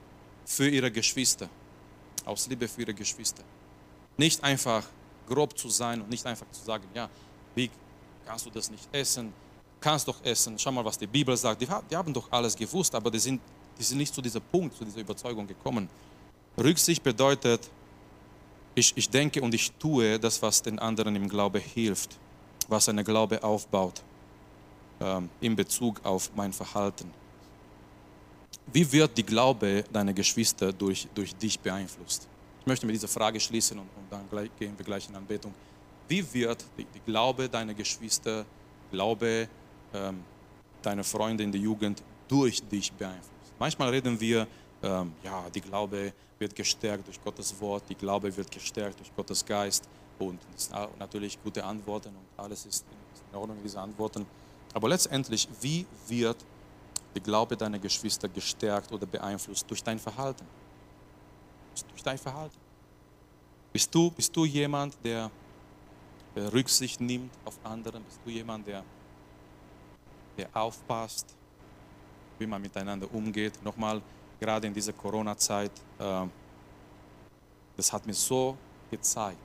für 0.45 0.69
ihre 0.69 0.91
Geschwister. 0.91 1.49
Aus 2.25 2.47
Liebe 2.47 2.69
für 2.69 2.83
ihre 2.83 2.95
Geschwister. 2.95 3.43
Nicht 4.17 4.45
einfach 4.45 4.85
grob 5.27 5.59
zu 5.59 5.71
sein 5.71 6.03
und 6.03 6.11
nicht 6.11 6.25
einfach 6.27 6.51
zu 6.51 6.63
sagen, 6.63 6.85
ja, 6.95 7.09
wie 7.55 7.71
kannst 8.27 8.45
du 8.47 8.51
das 8.51 8.71
nicht 8.71 8.87
essen? 8.93 9.33
Kannst 9.81 10.09
doch 10.09 10.23
essen. 10.25 10.59
Schau 10.59 10.73
mal, 10.73 10.85
was 10.85 10.99
die 10.99 11.07
Bibel 11.07 11.37
sagt. 11.37 11.61
Die, 11.63 11.69
die 11.91 11.97
haben 11.97 12.13
doch 12.13 12.31
alles 12.31 12.57
gewusst, 12.57 12.95
aber 12.95 13.11
die 13.11 13.19
sind, 13.19 13.41
die 13.79 13.83
sind 13.83 13.99
nicht 13.99 14.13
zu 14.13 14.21
diesem 14.21 14.43
Punkt, 14.43 14.77
zu 14.77 14.85
dieser 14.85 15.01
Überzeugung 15.01 15.47
gekommen. 15.47 15.89
Rücksicht 16.59 17.03
bedeutet, 17.03 17.69
ich, 18.75 18.93
ich 18.97 19.09
denke 19.09 19.41
und 19.43 19.55
ich 19.55 19.73
tue 19.73 20.19
das, 20.19 20.41
was 20.43 20.63
den 20.63 20.79
anderen 20.79 21.15
im 21.17 21.29
Glaube 21.29 21.59
hilft, 21.59 22.17
was 22.69 22.87
seine 22.87 23.05
Glaube 23.05 23.43
aufbaut 23.43 24.03
ähm, 25.01 25.29
in 25.41 25.55
Bezug 25.55 26.05
auf 26.05 26.31
mein 26.35 26.53
Verhalten. 26.53 27.13
Wie 28.73 28.91
wird 28.93 29.17
die 29.17 29.23
Glaube 29.23 29.85
deiner 29.93 30.13
Geschwister 30.13 30.73
durch, 30.73 31.09
durch 31.15 31.35
dich 31.35 31.59
beeinflusst? 31.59 32.29
Ich 32.61 32.67
möchte 32.67 32.87
mit 32.87 32.95
dieser 32.95 33.09
Frage 33.09 33.41
schließen 33.41 33.79
und, 33.79 33.89
und 33.97 34.11
dann 34.11 34.29
gleich, 34.29 34.51
gehen 34.59 34.75
wir 34.77 34.85
gleich 34.85 35.09
in 35.09 35.15
Anbetung. 35.15 35.55
Wie 36.09 36.25
wird 36.35 36.65
die, 36.77 36.85
die 36.85 37.01
Glaube 37.01 37.49
deiner 37.49 37.75
Geschwister, 37.75 38.45
Glaube 38.91 39.49
ähm, 39.95 40.23
deiner 40.83 41.05
Freunde 41.05 41.45
in 41.45 41.53
der 41.53 41.61
Jugend 41.61 42.03
durch 42.29 42.63
dich 42.63 42.93
beeinflusst? 42.93 43.53
Manchmal 43.59 43.91
reden 43.91 44.19
wir, 44.21 44.47
ähm, 44.83 45.13
ja, 45.23 45.45
die 45.51 45.61
Glaube 45.61 46.13
wird 46.39 46.55
gestärkt 46.55 47.07
durch 47.07 47.23
Gottes 47.23 47.59
Wort, 47.61 47.85
die 47.89 47.95
Glaube 47.95 48.35
wird 48.37 48.51
gestärkt 48.51 48.99
durch 49.01 49.15
Gottes 49.15 49.45
Geist 49.45 49.89
und 50.19 50.41
natürlich 50.99 51.39
gute 51.43 51.65
Antworten 51.65 52.09
und 52.09 52.45
alles 52.45 52.67
ist 52.67 52.85
in 53.31 53.39
Ordnung, 53.39 53.59
diese 53.63 53.81
Antworten. 53.81 54.27
Aber 54.75 54.89
letztendlich, 54.89 55.49
wie 55.61 55.87
wird 56.07 56.37
der 57.15 57.23
Glaube 57.23 57.57
deiner 57.57 57.79
Geschwister 57.79 58.29
gestärkt 58.29 58.93
oder 58.93 59.07
beeinflusst? 59.07 59.69
Durch 59.69 59.83
dein 59.83 59.99
Verhalten. 59.99 60.45
Durch 61.91 62.03
dein 62.03 62.19
Verhalten. 62.19 62.57
Bist 63.73 63.95
du, 63.95 64.11
bist 64.11 64.35
du 64.35 64.45
jemand, 64.45 64.97
der 65.05 65.31
Rücksicht 66.37 67.01
nimmt 67.01 67.31
auf 67.45 67.59
andere? 67.65 68.01
Bist 68.01 68.21
du 68.25 68.31
jemand, 68.31 68.67
der, 68.67 68.85
der 70.39 70.49
aufpasst, 70.55 71.35
wie 72.39 72.47
man 72.47 72.63
miteinander 72.63 73.13
umgeht? 73.13 73.63
Nochmal, 73.63 74.01
gerade 74.41 74.67
in 74.67 74.75
dieser 74.75 74.93
Corona-Zeit, 74.93 75.73
äh, 75.99 76.27
das 77.77 77.93
hat 77.93 78.07
mir 78.07 78.15
so 78.15 78.57
gezeigt, 78.91 79.39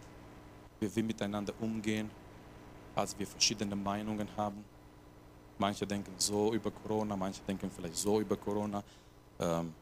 wie 0.80 0.96
wir 0.96 1.04
miteinander 1.04 1.54
umgehen, 1.60 2.10
als 2.96 3.18
wir 3.18 3.28
verschiedene 3.28 3.76
Meinungen 3.76 4.28
haben 4.38 4.64
Manche 5.58 5.86
denken 5.86 6.14
so 6.18 6.54
über 6.54 6.72
Corona, 6.72 7.16
manche 7.16 7.42
denken 7.48 7.70
vielleicht 7.70 7.96
so 7.96 8.20
über 8.20 8.36
Corona. 8.36 8.84
Ähm, 9.40 9.74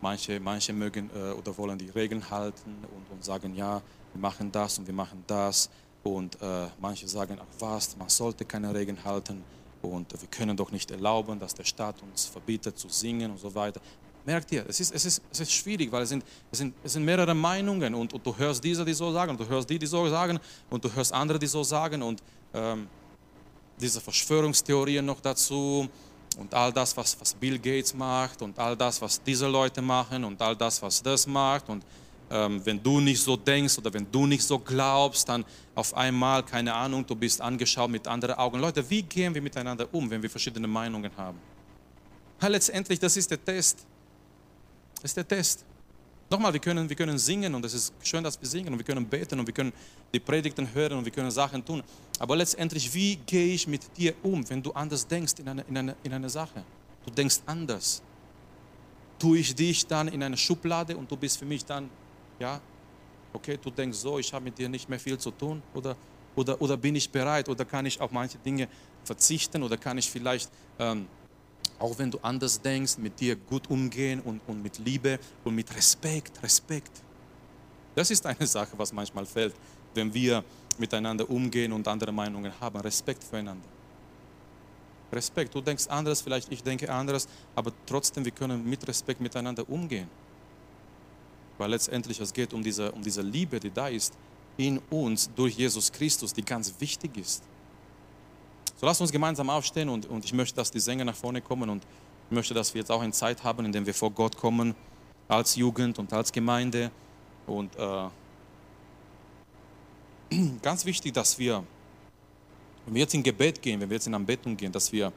manche, 0.00 0.40
manche 0.40 0.72
mögen 0.72 1.10
äh, 1.14 1.32
oder 1.32 1.56
wollen 1.58 1.78
die 1.78 1.90
Regeln 1.90 2.28
halten 2.30 2.84
und, 2.94 3.10
und, 3.10 3.24
sagen, 3.24 3.54
ja, 3.54 3.82
wir 4.12 4.20
machen 4.20 4.50
das 4.50 4.78
und 4.78 4.86
wir 4.86 4.94
machen 4.94 5.22
das. 5.26 5.70
Und 6.02 6.40
äh, 6.40 6.68
manche 6.80 7.06
sagen, 7.06 7.38
ach 7.40 7.46
was, 7.58 7.96
man 7.96 8.08
sollte 8.08 8.44
keine 8.44 8.74
Regeln 8.74 8.98
halten 9.04 9.44
und 9.82 10.12
wir 10.12 10.28
können 10.28 10.56
doch 10.56 10.70
nicht 10.70 10.90
erlauben, 10.90 11.38
dass 11.38 11.54
der 11.54 11.64
Staat 11.64 12.02
uns 12.02 12.26
verbietet 12.26 12.78
zu 12.78 12.88
singen 12.88 13.30
und 13.30 13.38
so 13.38 13.54
weiter. 13.54 13.80
Merkt 14.24 14.52
ihr, 14.52 14.64
es 14.68 14.80
ist, 14.80 14.94
es 14.94 15.04
ist, 15.06 15.22
es 15.32 15.40
ist 15.40 15.52
schwierig, 15.52 15.90
weil 15.90 16.02
es 16.02 16.10
sind, 16.10 16.24
es, 16.52 16.58
sind, 16.58 16.74
es 16.84 16.92
sind 16.92 17.04
mehrere 17.04 17.34
Meinungen 17.34 17.94
und, 17.94 18.12
und 18.12 18.24
du 18.24 18.36
hörst 18.36 18.62
diese, 18.62 18.84
die 18.84 18.92
so 18.92 19.10
sagen, 19.12 19.36
du 19.36 19.48
hörst 19.48 19.68
die, 19.70 19.78
die 19.78 19.86
so 19.86 20.08
sagen 20.08 20.38
und 20.68 20.84
du 20.84 20.92
hörst 20.92 21.12
andere, 21.12 21.38
die 21.38 21.46
so 21.46 21.62
sagen 21.62 22.02
und 22.02 22.22
ähm, 22.52 22.86
diese 23.80 24.00
Verschwörungstheorien 24.00 25.04
noch 25.04 25.20
dazu 25.20 25.88
und 26.38 26.54
all 26.54 26.72
das, 26.72 26.96
was, 26.96 27.18
was 27.20 27.34
Bill 27.34 27.58
Gates 27.58 27.94
macht 27.94 28.42
und 28.42 28.58
all 28.58 28.76
das, 28.76 29.00
was 29.00 29.22
diese 29.22 29.48
Leute 29.48 29.82
machen 29.82 30.24
und 30.24 30.40
all 30.40 30.54
das, 30.54 30.80
was 30.82 31.02
das 31.02 31.26
macht. 31.26 31.68
Und 31.68 31.84
ähm, 32.30 32.64
wenn 32.64 32.82
du 32.82 33.00
nicht 33.00 33.20
so 33.20 33.36
denkst 33.36 33.78
oder 33.78 33.92
wenn 33.92 34.10
du 34.10 34.26
nicht 34.26 34.42
so 34.42 34.58
glaubst, 34.58 35.28
dann 35.28 35.44
auf 35.74 35.94
einmal, 35.94 36.44
keine 36.44 36.72
Ahnung, 36.72 37.04
du 37.06 37.14
bist 37.14 37.40
angeschaut 37.40 37.90
mit 37.90 38.06
anderen 38.06 38.36
Augen. 38.36 38.60
Leute, 38.60 38.88
wie 38.88 39.02
gehen 39.02 39.34
wir 39.34 39.42
miteinander 39.42 39.88
um, 39.92 40.08
wenn 40.08 40.22
wir 40.22 40.30
verschiedene 40.30 40.68
Meinungen 40.68 41.10
haben? 41.16 41.38
Ja, 42.40 42.48
letztendlich, 42.48 42.98
das 42.98 43.16
ist 43.16 43.30
der 43.30 43.44
Test. 43.44 43.84
Das 44.94 45.10
ist 45.10 45.16
der 45.16 45.26
Test. 45.26 45.64
Nochmal, 46.30 46.52
wir 46.52 46.60
können, 46.60 46.88
wir 46.88 46.94
können 46.94 47.18
singen 47.18 47.52
und 47.56 47.64
es 47.64 47.74
ist 47.74 47.92
schön, 48.02 48.22
dass 48.22 48.40
wir 48.40 48.48
singen 48.48 48.72
und 48.72 48.78
wir 48.78 48.84
können 48.84 49.04
beten 49.04 49.40
und 49.40 49.46
wir 49.46 49.52
können 49.52 49.72
die 50.14 50.20
Predigten 50.20 50.72
hören 50.72 50.98
und 50.98 51.04
wir 51.04 51.10
können 51.10 51.30
Sachen 51.30 51.64
tun. 51.64 51.82
Aber 52.20 52.36
letztendlich, 52.36 52.94
wie 52.94 53.16
gehe 53.16 53.54
ich 53.54 53.66
mit 53.66 53.82
dir 53.96 54.14
um, 54.22 54.48
wenn 54.48 54.62
du 54.62 54.70
anders 54.70 55.06
denkst 55.06 55.34
in 55.38 55.48
eine, 55.48 55.62
in 55.62 55.76
eine, 55.76 55.96
in 56.04 56.12
eine 56.12 56.30
Sache? 56.30 56.62
Du 57.04 57.10
denkst 57.10 57.40
anders. 57.46 58.00
Tue 59.18 59.38
ich 59.38 59.54
dich 59.54 59.84
dann 59.86 60.06
in 60.06 60.22
eine 60.22 60.36
Schublade 60.36 60.96
und 60.96 61.10
du 61.10 61.16
bist 61.16 61.38
für 61.38 61.44
mich 61.44 61.64
dann, 61.64 61.90
ja, 62.40 62.60
okay, 63.32 63.58
du 63.62 63.70
denkst 63.70 63.98
so, 63.98 64.18
ich 64.18 64.32
habe 64.32 64.44
mit 64.44 64.58
dir 64.58 64.68
nicht 64.68 64.88
mehr 64.88 64.98
viel 64.98 65.18
zu 65.18 65.30
tun 65.30 65.62
oder, 65.74 65.96
oder, 66.34 66.60
oder 66.60 66.76
bin 66.76 66.96
ich 66.96 67.08
bereit 67.10 67.48
oder 67.48 67.64
kann 67.64 67.86
ich 67.86 68.00
auf 68.00 68.10
manche 68.10 68.38
Dinge 68.38 68.68
verzichten 69.04 69.62
oder 69.62 69.76
kann 69.76 69.98
ich 69.98 70.10
vielleicht... 70.10 70.50
Ähm, 70.78 71.06
auch 71.78 71.98
wenn 71.98 72.10
du 72.10 72.18
anders 72.20 72.60
denkst, 72.60 72.98
mit 72.98 73.18
dir 73.18 73.36
gut 73.36 73.70
umgehen 73.70 74.20
und, 74.20 74.40
und 74.46 74.62
mit 74.62 74.78
Liebe 74.78 75.18
und 75.44 75.54
mit 75.54 75.74
Respekt, 75.74 76.42
Respekt. 76.42 77.02
Das 77.94 78.10
ist 78.10 78.24
eine 78.26 78.46
Sache, 78.46 78.72
was 78.76 78.92
manchmal 78.92 79.26
fällt, 79.26 79.54
wenn 79.94 80.12
wir 80.12 80.44
miteinander 80.78 81.28
umgehen 81.28 81.72
und 81.72 81.88
andere 81.88 82.12
Meinungen 82.12 82.52
haben. 82.60 82.78
Respekt 82.80 83.24
füreinander. 83.24 83.66
Respekt. 85.10 85.54
Du 85.54 85.60
denkst 85.60 85.86
anders, 85.88 86.20
vielleicht 86.20 86.52
ich 86.52 86.62
denke 86.62 86.92
anders, 86.92 87.26
aber 87.54 87.72
trotzdem, 87.86 88.24
wir 88.24 88.32
können 88.32 88.68
mit 88.68 88.86
Respekt 88.86 89.20
miteinander 89.20 89.68
umgehen. 89.68 90.08
Weil 91.60 91.72
letztendlich 91.72 92.18
es 92.18 92.32
geht 92.32 92.54
um 92.54 92.62
diese, 92.62 92.90
um 92.90 93.02
diese 93.02 93.20
Liebe, 93.20 93.60
die 93.60 93.70
da 93.70 93.88
ist 93.88 94.14
in 94.56 94.78
uns 94.88 95.28
durch 95.36 95.58
Jesus 95.58 95.92
Christus, 95.92 96.32
die 96.32 96.42
ganz 96.42 96.72
wichtig 96.78 97.18
ist. 97.18 97.42
So 98.76 98.86
lasst 98.86 99.02
uns 99.02 99.12
gemeinsam 99.12 99.50
aufstehen 99.50 99.90
und, 99.90 100.06
und 100.06 100.24
ich 100.24 100.32
möchte, 100.32 100.56
dass 100.56 100.70
die 100.70 100.80
Sänger 100.80 101.04
nach 101.04 101.14
vorne 101.14 101.42
kommen 101.42 101.68
und 101.68 101.82
ich 102.30 102.34
möchte, 102.34 102.54
dass 102.54 102.72
wir 102.72 102.78
jetzt 102.80 102.90
auch 102.90 103.02
eine 103.02 103.12
Zeit 103.12 103.44
haben, 103.44 103.66
in 103.66 103.72
der 103.72 103.84
wir 103.84 103.92
vor 103.92 104.10
Gott 104.10 104.38
kommen, 104.38 104.74
als 105.28 105.54
Jugend 105.54 105.98
und 105.98 106.10
als 106.14 106.32
Gemeinde. 106.32 106.90
Und 107.46 107.76
äh, 107.76 108.08
ganz 110.62 110.86
wichtig, 110.86 111.12
dass 111.12 111.38
wir, 111.38 111.62
wenn 112.86 112.94
wir 112.94 113.02
jetzt 113.02 113.12
in 113.12 113.22
Gebet 113.22 113.60
gehen, 113.60 113.78
wenn 113.82 113.90
wir 113.90 113.96
jetzt 113.96 114.06
in 114.06 114.14
Anbetung 114.14 114.56
gehen, 114.56 114.72
dass 114.72 114.90
wir 114.92 115.12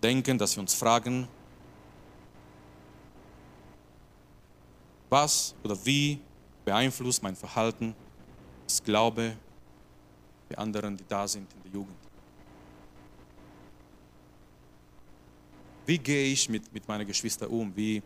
denken, 0.00 0.38
dass 0.38 0.54
wir 0.54 0.60
uns 0.60 0.74
fragen, 0.74 1.26
was 5.08 5.54
oder 5.62 5.76
wie 5.84 6.20
beeinflusst 6.64 7.22
mein 7.22 7.36
Verhalten, 7.36 7.94
das 8.66 8.82
Glaube 8.82 9.36
der 10.50 10.58
anderen, 10.58 10.96
die 10.96 11.04
da 11.06 11.26
sind 11.26 11.52
in 11.54 11.62
der 11.62 11.72
Jugend. 11.72 11.96
Wie 15.86 15.98
gehe 15.98 16.32
ich 16.32 16.48
mit, 16.48 16.72
mit 16.72 16.86
meinen 16.88 17.06
Geschwistern 17.06 17.48
um? 17.48 17.74
Wie, 17.76 18.02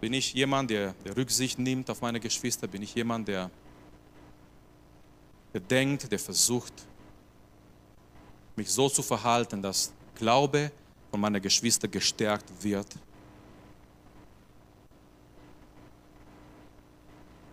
bin 0.00 0.12
ich 0.12 0.34
jemand, 0.34 0.70
der, 0.70 0.94
der 1.04 1.16
Rücksicht 1.16 1.58
nimmt 1.58 1.88
auf 1.88 2.02
meine 2.02 2.20
Geschwister? 2.20 2.66
Bin 2.66 2.82
ich 2.82 2.94
jemand, 2.94 3.28
der, 3.28 3.50
der 5.52 5.60
denkt, 5.60 6.10
der 6.10 6.18
versucht, 6.18 6.72
mich 8.56 8.70
so 8.70 8.88
zu 8.88 9.02
verhalten, 9.02 9.62
dass 9.62 9.92
Glaube 10.14 10.70
von 11.10 11.20
meiner 11.20 11.40
Geschwister 11.40 11.88
gestärkt 11.88 12.50
wird? 12.60 12.88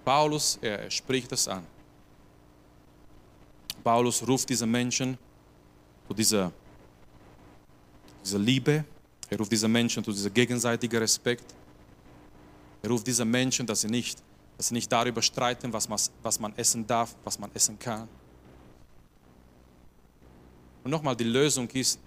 Paulus, 0.03 0.57
er 0.61 0.89
spricht 0.91 1.31
das 1.31 1.47
an. 1.47 1.65
Paulus 3.83 4.25
ruft 4.27 4.49
diese 4.49 4.65
Menschen 4.65 5.17
zu 6.07 6.13
dieser, 6.13 6.51
dieser 8.23 8.39
Liebe, 8.39 8.85
er 9.29 9.37
ruft 9.37 9.51
diese 9.51 9.67
Menschen 9.67 10.03
zu 10.03 10.11
diesem 10.11 10.33
gegenseitigen 10.33 10.97
Respekt. 10.97 11.45
Er 12.81 12.89
ruft 12.89 13.07
diese 13.07 13.25
Menschen, 13.25 13.65
dass 13.65 13.81
sie 13.81 13.87
nicht, 13.87 14.21
dass 14.57 14.67
sie 14.67 14.73
nicht 14.73 14.91
darüber 14.91 15.21
streiten, 15.21 15.71
was 15.71 15.87
man, 15.89 15.99
was 16.21 16.39
man 16.39 16.53
essen 16.55 16.85
darf, 16.85 17.15
was 17.23 17.39
man 17.39 17.49
essen 17.53 17.79
kann. 17.79 18.07
Und 20.83 20.91
nochmal, 20.91 21.15
die 21.15 21.23
Lösung 21.23 21.67
ist 21.69 21.99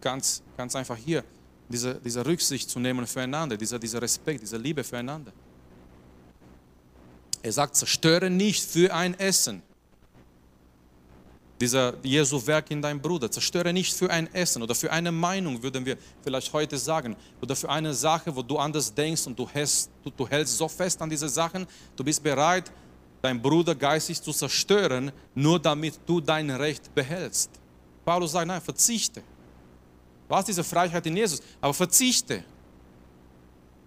ganz, 0.00 0.42
ganz 0.56 0.74
einfach 0.74 0.96
hier, 0.96 1.22
diese, 1.68 1.94
diese 2.00 2.24
Rücksicht 2.24 2.68
zu 2.68 2.80
nehmen 2.80 3.06
füreinander, 3.06 3.56
dieser, 3.56 3.78
dieser 3.78 4.00
Respekt, 4.00 4.42
diese 4.42 4.56
Liebe 4.56 4.82
füreinander. 4.82 5.32
Er 7.42 7.52
sagt, 7.52 7.76
zerstöre 7.76 8.30
nicht 8.30 8.64
für 8.64 8.94
ein 8.94 9.18
Essen 9.18 9.62
dieser 11.62 11.94
Jesu 12.02 12.44
Werk 12.44 12.72
in 12.72 12.82
deinem 12.82 13.00
Bruder. 13.00 13.30
Zerstöre 13.30 13.72
nicht 13.72 13.94
für 13.94 14.10
ein 14.10 14.32
Essen 14.34 14.62
oder 14.62 14.74
für 14.74 14.90
eine 14.90 15.12
Meinung, 15.12 15.62
würden 15.62 15.86
wir 15.86 15.96
vielleicht 16.20 16.52
heute 16.52 16.76
sagen, 16.76 17.16
oder 17.40 17.54
für 17.54 17.70
eine 17.70 17.94
Sache, 17.94 18.34
wo 18.34 18.42
du 18.42 18.58
anders 18.58 18.92
denkst 18.92 19.28
und 19.28 19.38
du 19.38 19.48
hältst, 19.48 19.88
du, 20.02 20.10
du 20.10 20.26
hältst 20.26 20.58
so 20.58 20.66
fest 20.66 21.00
an 21.00 21.08
diese 21.08 21.28
Sachen, 21.28 21.66
du 21.94 22.02
bist 22.02 22.20
bereit, 22.20 22.72
deinen 23.22 23.40
Bruder 23.40 23.76
geistig 23.76 24.20
zu 24.20 24.32
zerstören, 24.32 25.12
nur 25.36 25.60
damit 25.60 26.00
du 26.04 26.20
dein 26.20 26.50
Recht 26.50 26.92
behältst. 26.92 27.50
Paulus 28.04 28.32
sagt, 28.32 28.48
nein, 28.48 28.60
verzichte. 28.60 29.22
Du 30.28 30.34
hast 30.34 30.48
diese 30.48 30.64
Freiheit 30.64 31.06
in 31.06 31.16
Jesus, 31.16 31.40
aber 31.60 31.74
verzichte. 31.74 32.42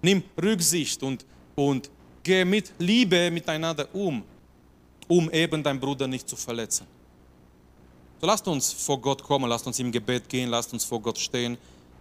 Nimm 0.02 0.24
Rücksicht 0.42 1.04
und, 1.04 1.26
und 1.56 1.92
geh 2.26 2.44
mit 2.44 2.74
Liebe 2.80 3.30
miteinander 3.30 3.88
um, 3.94 4.24
um 5.08 5.30
eben 5.30 5.64
deinen 5.64 5.80
Bruder 5.80 6.08
nicht 6.08 6.28
zu 6.28 6.36
verletzen. 6.36 6.88
So 8.20 8.26
lasst 8.26 8.48
uns 8.48 8.74
vor 8.74 9.00
Gott 9.00 9.22
kommen, 9.22 9.48
lasst 9.48 9.68
uns 9.68 9.78
im 9.80 9.92
Gebet 9.92 10.28
gehen, 10.28 10.50
lasst 10.50 10.74
uns 10.74 10.84
vor 10.84 11.00
Gott 11.00 11.20
stehen, 11.20 11.56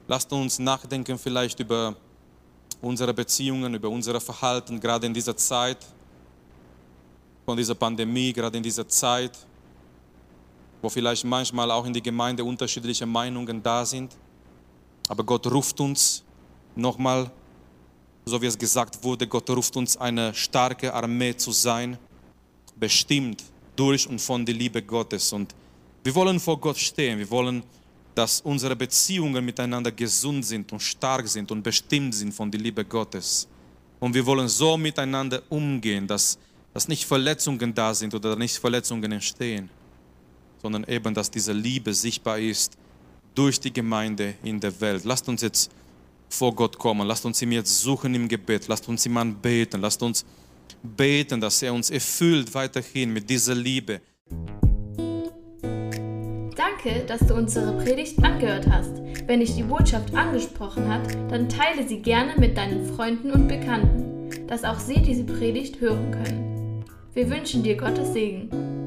lasst 0.08 0.32
uns 0.32 0.58
nachdenken 0.58 1.18
vielleicht 1.18 1.60
über 1.60 1.94
unsere 2.80 3.12
Beziehungen, 3.12 3.74
über 3.74 3.90
unser 3.90 4.18
Verhalten, 4.20 4.80
gerade 4.80 5.06
in 5.06 5.12
dieser 5.12 5.36
Zeit 5.36 5.78
von 7.44 7.56
dieser 7.56 7.74
Pandemie, 7.74 8.32
gerade 8.32 8.56
in 8.56 8.62
dieser 8.62 8.88
Zeit, 8.88 9.32
wo 10.80 10.88
vielleicht 10.88 11.24
manchmal 11.24 11.70
auch 11.70 11.84
in 11.84 11.92
die 11.92 12.02
Gemeinde 12.02 12.42
unterschiedliche 12.42 13.04
Meinungen 13.04 13.62
da 13.62 13.84
sind. 13.84 14.16
Aber 15.08 15.22
Gott 15.22 15.46
ruft 15.52 15.78
uns 15.80 16.24
nochmal, 16.74 17.30
so 18.24 18.40
wie 18.40 18.46
es 18.46 18.58
gesagt 18.58 19.02
wurde, 19.02 19.26
Gott 19.26 19.48
ruft 19.50 19.76
uns 19.76 19.96
eine 19.96 20.34
starke 20.34 20.92
Armee 20.92 21.36
zu 21.36 21.52
sein, 21.52 21.98
bestimmt 22.76 23.42
durch 23.76 24.08
und 24.08 24.20
von 24.20 24.44
der 24.46 24.54
Liebe 24.54 24.82
Gottes. 24.82 25.32
Und 25.32 25.54
wir 26.02 26.14
wollen 26.14 26.40
vor 26.40 26.58
Gott 26.58 26.78
stehen. 26.78 27.18
Wir 27.18 27.30
wollen, 27.30 27.62
dass 28.14 28.40
unsere 28.40 28.76
Beziehungen 28.76 29.44
miteinander 29.44 29.90
gesund 29.90 30.44
sind 30.44 30.72
und 30.72 30.80
stark 30.80 31.26
sind 31.28 31.50
und 31.50 31.62
bestimmt 31.62 32.14
sind 32.14 32.32
von 32.32 32.50
der 32.50 32.60
Liebe 32.60 32.84
Gottes. 32.84 33.48
Und 34.00 34.14
wir 34.14 34.24
wollen 34.24 34.48
so 34.48 34.76
miteinander 34.76 35.42
umgehen, 35.48 36.06
dass, 36.06 36.38
dass 36.72 36.88
nicht 36.88 37.04
Verletzungen 37.04 37.74
da 37.74 37.94
sind 37.94 38.14
oder 38.14 38.36
nicht 38.36 38.56
Verletzungen 38.56 39.10
entstehen, 39.12 39.68
sondern 40.62 40.84
eben, 40.84 41.12
dass 41.14 41.30
diese 41.30 41.52
Liebe 41.52 41.92
sichtbar 41.92 42.38
ist 42.38 42.76
durch 43.34 43.58
die 43.58 43.72
Gemeinde 43.72 44.34
in 44.42 44.60
der 44.60 44.78
Welt. 44.80 45.04
Lasst 45.04 45.28
uns 45.28 45.42
jetzt 45.42 45.70
vor 46.34 46.54
Gott 46.54 46.78
kommen. 46.78 47.06
Lasst 47.06 47.24
uns 47.24 47.40
ihm 47.42 47.52
jetzt 47.52 47.80
suchen 47.80 48.14
im 48.14 48.28
Gebet. 48.28 48.68
Lasst 48.68 48.88
uns 48.88 49.06
ihm 49.06 49.16
anbeten. 49.16 49.80
Lasst 49.80 50.02
uns 50.02 50.24
beten, 50.82 51.40
dass 51.40 51.62
er 51.62 51.72
uns 51.72 51.90
erfüllt 51.90 52.54
weiterhin 52.54 53.12
mit 53.12 53.28
dieser 53.30 53.54
Liebe. 53.54 54.00
Danke, 56.56 57.04
dass 57.06 57.26
du 57.26 57.34
unsere 57.34 57.72
Predigt 57.82 58.22
angehört 58.22 58.66
hast. 58.70 58.92
Wenn 59.26 59.40
dich 59.40 59.54
die 59.54 59.62
Botschaft 59.62 60.14
angesprochen 60.14 60.88
hat, 60.88 61.14
dann 61.30 61.48
teile 61.48 61.86
sie 61.86 61.98
gerne 61.98 62.34
mit 62.38 62.56
deinen 62.56 62.94
Freunden 62.94 63.30
und 63.30 63.48
Bekannten, 63.48 64.46
dass 64.46 64.64
auch 64.64 64.78
sie 64.78 65.00
diese 65.00 65.24
Predigt 65.24 65.80
hören 65.80 66.10
können. 66.10 66.84
Wir 67.14 67.30
wünschen 67.30 67.62
dir 67.62 67.76
Gottes 67.76 68.12
Segen. 68.12 68.83